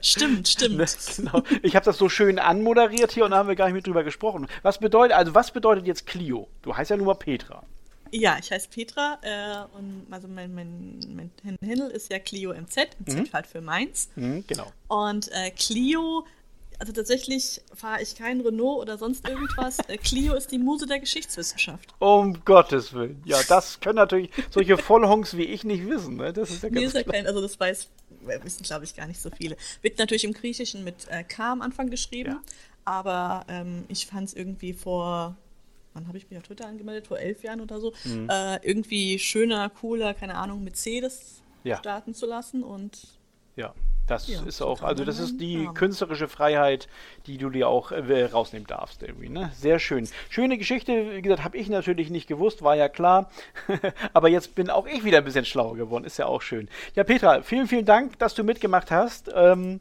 Stimmt, 0.00 0.48
stimmt. 0.48 0.78
Ne, 0.78 0.86
genau. 1.16 1.42
Ich 1.62 1.76
habe 1.76 1.84
das 1.84 1.98
so 1.98 2.08
schön 2.08 2.38
anmoderiert 2.38 3.12
hier 3.12 3.24
und 3.24 3.32
da 3.32 3.38
haben 3.38 3.48
wir 3.48 3.56
gar 3.56 3.66
nicht 3.66 3.74
mit 3.74 3.86
drüber 3.86 4.04
gesprochen. 4.04 4.46
Was 4.62 4.78
bedeutet, 4.78 5.16
also 5.16 5.34
was 5.34 5.50
bedeutet 5.50 5.86
jetzt 5.86 6.06
Clio? 6.06 6.48
Du 6.62 6.76
heißt 6.76 6.90
ja 6.90 6.96
nur 6.96 7.06
mal 7.06 7.14
Petra. 7.14 7.64
Ja, 8.10 8.38
ich 8.40 8.50
heiße 8.50 8.68
Petra 8.70 9.18
äh, 9.22 9.76
und 9.76 10.06
also 10.10 10.28
mein, 10.28 10.54
mein, 10.54 10.98
mein 11.14 11.30
Handle 11.62 11.90
ist 11.90 12.10
ja 12.10 12.18
Clio 12.18 12.54
MZ, 12.54 12.88
MZ 13.06 13.14
mhm. 13.14 13.32
halt 13.32 13.46
für 13.46 13.60
Mainz. 13.60 14.08
Mhm, 14.16 14.44
genau. 14.46 14.72
Und 14.88 15.30
äh, 15.32 15.50
Clio 15.50 16.24
also 16.78 16.92
tatsächlich 16.92 17.60
fahre 17.74 18.02
ich 18.02 18.14
kein 18.14 18.40
Renault 18.40 18.80
oder 18.80 18.98
sonst 18.98 19.28
irgendwas. 19.28 19.78
Äh, 19.88 19.96
Clio 19.98 20.34
ist 20.34 20.52
die 20.52 20.58
Muse 20.58 20.86
der 20.86 21.00
Geschichtswissenschaft. 21.00 21.94
Um 21.98 22.44
Gottes 22.44 22.92
Willen. 22.92 23.20
Ja, 23.24 23.38
das 23.48 23.80
können 23.80 23.96
natürlich 23.96 24.30
solche 24.50 24.78
Vollhongs 24.78 25.36
wie 25.36 25.44
ich 25.44 25.64
nicht 25.64 25.88
wissen. 25.88 26.16
Ne? 26.16 26.32
Das 26.32 26.50
ist 26.50 26.62
ja 26.62 26.68
ganz 26.68 26.86
ist 26.86 26.94
ja 26.94 27.02
kein, 27.02 27.26
also 27.26 27.40
das 27.40 27.58
weiß, 27.58 27.88
wissen 28.42 28.62
glaube 28.62 28.84
ich 28.84 28.94
gar 28.94 29.06
nicht 29.06 29.20
so 29.20 29.30
viele. 29.30 29.56
Wird 29.82 29.98
natürlich 29.98 30.24
im 30.24 30.32
Griechischen 30.32 30.84
mit 30.84 31.08
äh, 31.08 31.24
K 31.24 31.52
am 31.52 31.62
Anfang 31.62 31.90
geschrieben, 31.90 32.30
ja. 32.30 32.40
aber 32.84 33.44
ähm, 33.48 33.84
ich 33.88 34.06
fand 34.06 34.28
es 34.28 34.34
irgendwie 34.34 34.72
vor 34.72 35.36
wann 35.94 36.06
habe 36.06 36.18
ich 36.18 36.30
mich 36.30 36.38
auf 36.38 36.44
Twitter 36.44 36.66
angemeldet? 36.66 37.08
Vor 37.08 37.18
elf 37.18 37.42
Jahren 37.42 37.60
oder 37.60 37.80
so. 37.80 37.92
Mhm. 38.04 38.28
Äh, 38.30 38.56
irgendwie 38.62 39.18
schöner, 39.18 39.68
cooler, 39.68 40.14
keine 40.14 40.36
Ahnung, 40.36 40.64
das 40.64 41.42
ja. 41.64 41.76
starten 41.78 42.14
zu 42.14 42.26
lassen 42.26 42.62
und 42.62 43.08
ja. 43.56 43.74
Das 44.08 44.26
ja, 44.26 44.42
ist 44.42 44.62
auch, 44.62 44.82
also 44.82 45.04
das 45.04 45.18
ist 45.18 45.38
die 45.38 45.66
haben. 45.66 45.74
künstlerische 45.74 46.28
Freiheit, 46.28 46.88
die 47.26 47.36
du 47.36 47.50
dir 47.50 47.68
auch 47.68 47.92
äh, 47.92 48.24
rausnehmen 48.24 48.66
darfst 48.66 49.02
irgendwie. 49.02 49.28
Ne? 49.28 49.52
Sehr 49.54 49.78
schön. 49.78 50.08
Schöne 50.30 50.56
Geschichte, 50.56 51.16
wie 51.16 51.22
gesagt, 51.22 51.44
habe 51.44 51.58
ich 51.58 51.68
natürlich 51.68 52.08
nicht 52.08 52.26
gewusst, 52.26 52.62
war 52.62 52.74
ja 52.74 52.88
klar. 52.88 53.30
Aber 54.14 54.28
jetzt 54.28 54.54
bin 54.54 54.70
auch 54.70 54.86
ich 54.86 55.04
wieder 55.04 55.18
ein 55.18 55.24
bisschen 55.24 55.44
schlauer 55.44 55.76
geworden, 55.76 56.04
ist 56.04 56.16
ja 56.16 56.26
auch 56.26 56.42
schön. 56.42 56.68
Ja, 56.94 57.04
Petra, 57.04 57.42
vielen, 57.42 57.68
vielen 57.68 57.84
Dank, 57.84 58.18
dass 58.18 58.34
du 58.34 58.44
mitgemacht 58.44 58.90
hast. 58.90 59.30
Ähm, 59.34 59.80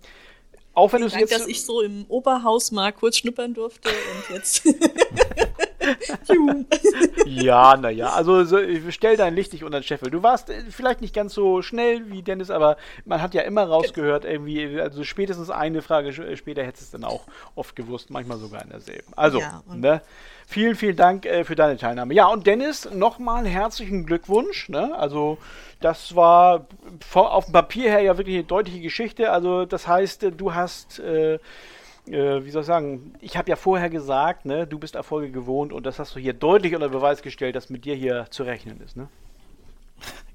auch 0.74 0.94
wenn 0.94 1.02
du 1.02 1.08
jetzt. 1.08 1.32
dass 1.32 1.48
ich 1.48 1.64
so 1.64 1.82
im 1.82 2.06
Oberhaus 2.08 2.72
mal 2.72 2.92
kurz 2.92 3.18
schnuppern 3.18 3.54
durfte 3.54 3.90
und 3.90 4.36
jetzt. 4.36 4.64
ja, 7.26 7.78
naja, 7.78 8.10
also 8.10 8.44
so, 8.44 8.58
stell 8.90 9.18
dein 9.18 9.36
Licht 9.36 9.54
nicht 9.54 9.64
unter 9.64 9.80
den 9.80 9.84
Scheffel. 9.84 10.10
Du 10.10 10.24
warst 10.24 10.50
äh, 10.50 10.64
vielleicht 10.70 11.02
nicht 11.02 11.14
ganz 11.14 11.34
so 11.34 11.62
schnell 11.62 12.12
wie 12.12 12.22
Dennis, 12.22 12.50
aber 12.50 12.78
man 13.06 13.22
hat 13.22 13.34
ja 13.34 13.42
immer 13.42 13.64
rausgehört, 13.64 14.26
irgendwie, 14.26 14.80
also 14.80 15.04
spätestens 15.04 15.50
eine 15.50 15.82
Frage 15.82 16.14
später 16.36 16.64
hättest 16.64 16.94
du 16.94 16.98
es 16.98 17.02
dann 17.02 17.10
auch 17.10 17.26
oft 17.56 17.76
gewusst, 17.76 18.10
manchmal 18.10 18.38
sogar 18.38 18.64
in 18.64 18.70
derselben. 18.70 19.14
Also, 19.16 19.40
ja, 19.40 19.64
ne? 19.74 20.02
Vielen, 20.50 20.76
vielen 20.76 20.96
Dank 20.96 21.26
äh, 21.26 21.44
für 21.44 21.56
deine 21.56 21.78
Teilnahme. 21.78 22.14
Ja, 22.14 22.28
und 22.28 22.48
Dennis, 22.48 22.90
nochmal 22.94 23.46
herzlichen 23.46 24.06
Glückwunsch. 24.06 24.70
Ne? 24.70 24.98
Also, 24.98 25.38
das 25.82 26.16
war 26.16 26.68
auf 27.14 27.46
dem 27.46 27.52
Papier 27.52 27.92
her 27.92 28.00
ja 28.00 28.18
wirklich 28.18 28.38
eine 28.38 28.46
deutliche 28.46 28.80
Geschichte. 28.80 29.32
Also, 29.32 29.66
das 29.66 29.88
heißt, 29.88 30.28
du 30.38 30.54
hast. 30.54 31.00
Äh, 31.00 31.40
äh, 32.08 32.44
wie 32.46 32.50
soll 32.50 32.62
ich 32.62 32.68
sagen, 32.68 33.14
ich 33.22 33.38
habe 33.38 33.50
ja 33.50 33.56
vorher 33.56 33.90
gesagt, 33.90 34.46
ne, 34.46 34.68
du 34.68 34.80
bist 34.80 34.96
Erfolge 34.96 35.32
gewohnt 35.32 35.74
und 35.74 35.86
das 35.86 36.00
hast 36.00 36.16
du 36.16 36.20
hier 36.20 36.34
deutlich 36.34 36.76
unter 36.76 36.90
Beweis 36.90 37.22
gestellt, 37.22 37.56
dass 37.56 37.70
mit 37.70 37.86
dir 37.86 37.96
hier 37.96 38.28
zu 38.30 38.44
rechnen 38.44 38.82
ist, 38.82 38.98
ne? 38.98 39.10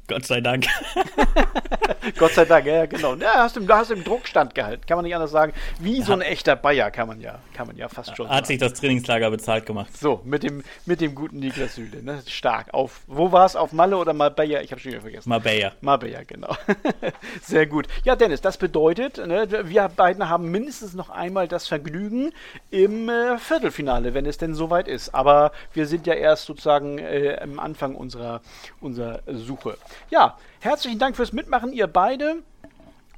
Gott 0.08 0.26
sei 0.26 0.40
Dank. 0.40 0.66
Gott 2.18 2.32
sei 2.32 2.44
Dank, 2.44 2.66
ja, 2.66 2.86
genau. 2.86 3.14
Ja, 3.14 3.34
hast 3.36 3.56
du, 3.56 3.66
hast 3.68 3.90
im 3.90 4.02
Druckstand 4.02 4.54
gehalten, 4.54 4.84
kann 4.86 4.96
man 4.96 5.04
nicht 5.04 5.14
anders 5.14 5.30
sagen. 5.30 5.52
Wie 5.78 6.00
ja. 6.00 6.04
so 6.04 6.12
ein 6.12 6.20
echter 6.20 6.56
Bayer, 6.56 6.90
kann 6.90 7.06
man 7.06 7.20
ja, 7.20 7.38
kann 7.54 7.66
man 7.66 7.76
ja 7.76 7.88
fast 7.88 8.16
schon 8.16 8.28
Hat 8.28 8.34
sagen. 8.34 8.46
sich 8.46 8.58
das 8.58 8.74
Trainingslager 8.74 9.30
bezahlt 9.30 9.66
gemacht. 9.66 9.96
So, 9.96 10.20
mit 10.24 10.42
dem, 10.42 10.64
mit 10.86 11.00
dem 11.00 11.14
guten 11.14 11.38
Niklas 11.38 11.76
Süle, 11.76 12.02
ne? 12.02 12.22
Stark. 12.26 12.74
Auf, 12.74 13.02
wo 13.06 13.30
war 13.30 13.46
es? 13.46 13.54
Auf 13.54 13.72
Malle 13.72 13.96
oder 13.96 14.12
Marbella? 14.12 14.60
Ich 14.60 14.72
habe 14.72 14.80
schon 14.80 14.92
wieder 14.92 15.02
vergessen. 15.02 15.28
Marbella. 15.28 15.72
Marbella, 15.80 16.22
genau. 16.24 16.54
Sehr 17.42 17.66
gut. 17.66 17.86
Ja, 18.04 18.16
Dennis, 18.16 18.40
das 18.40 18.56
bedeutet, 18.56 19.18
ne, 19.18 19.48
wir 19.68 19.88
beiden 19.88 20.28
haben 20.28 20.50
mindestens 20.50 20.94
noch 20.94 21.10
einmal 21.10 21.46
das 21.46 21.68
Vergnügen 21.68 22.32
im 22.70 23.08
äh, 23.08 23.38
Viertelfinale, 23.38 24.14
wenn 24.14 24.26
es 24.26 24.38
denn 24.38 24.54
soweit 24.54 24.88
ist. 24.88 25.14
Aber 25.14 25.52
wir 25.72 25.86
sind 25.86 26.06
ja 26.06 26.14
erst 26.14 26.46
sozusagen 26.46 26.98
äh, 26.98 27.38
am 27.40 27.60
Anfang 27.60 27.94
unserer, 27.94 28.40
unserer 28.80 29.20
Suche. 29.26 29.76
Ja, 30.11 30.37
herzlichen 30.61 30.98
Dank 30.98 31.16
fürs 31.16 31.33
Mitmachen, 31.33 31.72
ihr 31.72 31.87
beide. 31.87 32.42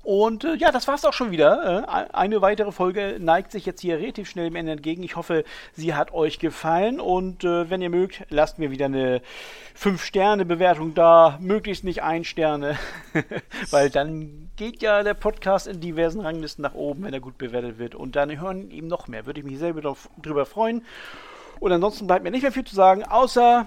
Und 0.05 0.45
äh, 0.45 0.55
ja, 0.57 0.71
das 0.71 0.87
war's 0.87 1.05
auch 1.07 1.15
schon 1.15 1.31
wieder. 1.31 1.87
Äh, 1.89 2.13
eine 2.13 2.43
weitere 2.43 2.73
Folge 2.73 3.17
neigt 3.19 3.51
sich 3.51 3.65
jetzt 3.65 3.81
hier 3.81 3.99
relativ 3.99 4.29
schnell 4.29 4.49
im 4.49 4.57
Ende 4.57 4.73
entgegen. 4.73 5.03
Ich 5.03 5.17
hoffe, 5.17 5.45
sie 5.73 5.95
hat 5.95 6.13
euch 6.13 6.39
gefallen. 6.39 7.01
Und 7.01 7.43
äh, 7.43 7.71
wenn 7.71 7.81
ihr 7.81 7.89
mögt, 7.89 8.23
lasst 8.29 8.59
mir 8.59 8.71
wieder 8.71 8.85
eine 8.85 9.23
5-Sterne-Bewertung 9.79 10.95
da. 10.95 11.39
Möglichst 11.41 11.85
nicht 11.85 12.03
ein 12.03 12.25
Sterne. 12.25 12.79
Weil 13.71 13.89
dann 13.89 14.51
geht 14.57 14.83
ja 14.83 15.03
der 15.03 15.15
Podcast 15.15 15.67
in 15.67 15.81
diversen 15.81 16.21
Ranglisten 16.21 16.63
nach 16.63 16.75
oben, 16.75 17.05
wenn 17.05 17.15
er 17.15 17.21
gut 17.21 17.39
bewertet 17.39 17.79
wird. 17.79 17.95
Und 17.95 18.15
dann 18.15 18.39
hören 18.39 18.71
ihm 18.71 18.89
noch 18.89 19.09
mehr. 19.09 19.25
Würde 19.25 19.41
ich 19.41 19.47
mich 19.47 19.59
selber 19.59 19.97
drüber 20.23 20.45
freuen. 20.45 20.85
Und 21.61 21.73
ansonsten 21.73 22.07
bleibt 22.07 22.25
mir 22.25 22.31
nicht 22.31 22.43
mehr 22.43 22.53
viel 22.53 22.65
zu 22.65 22.75
sagen, 22.75 23.05
außer 23.05 23.67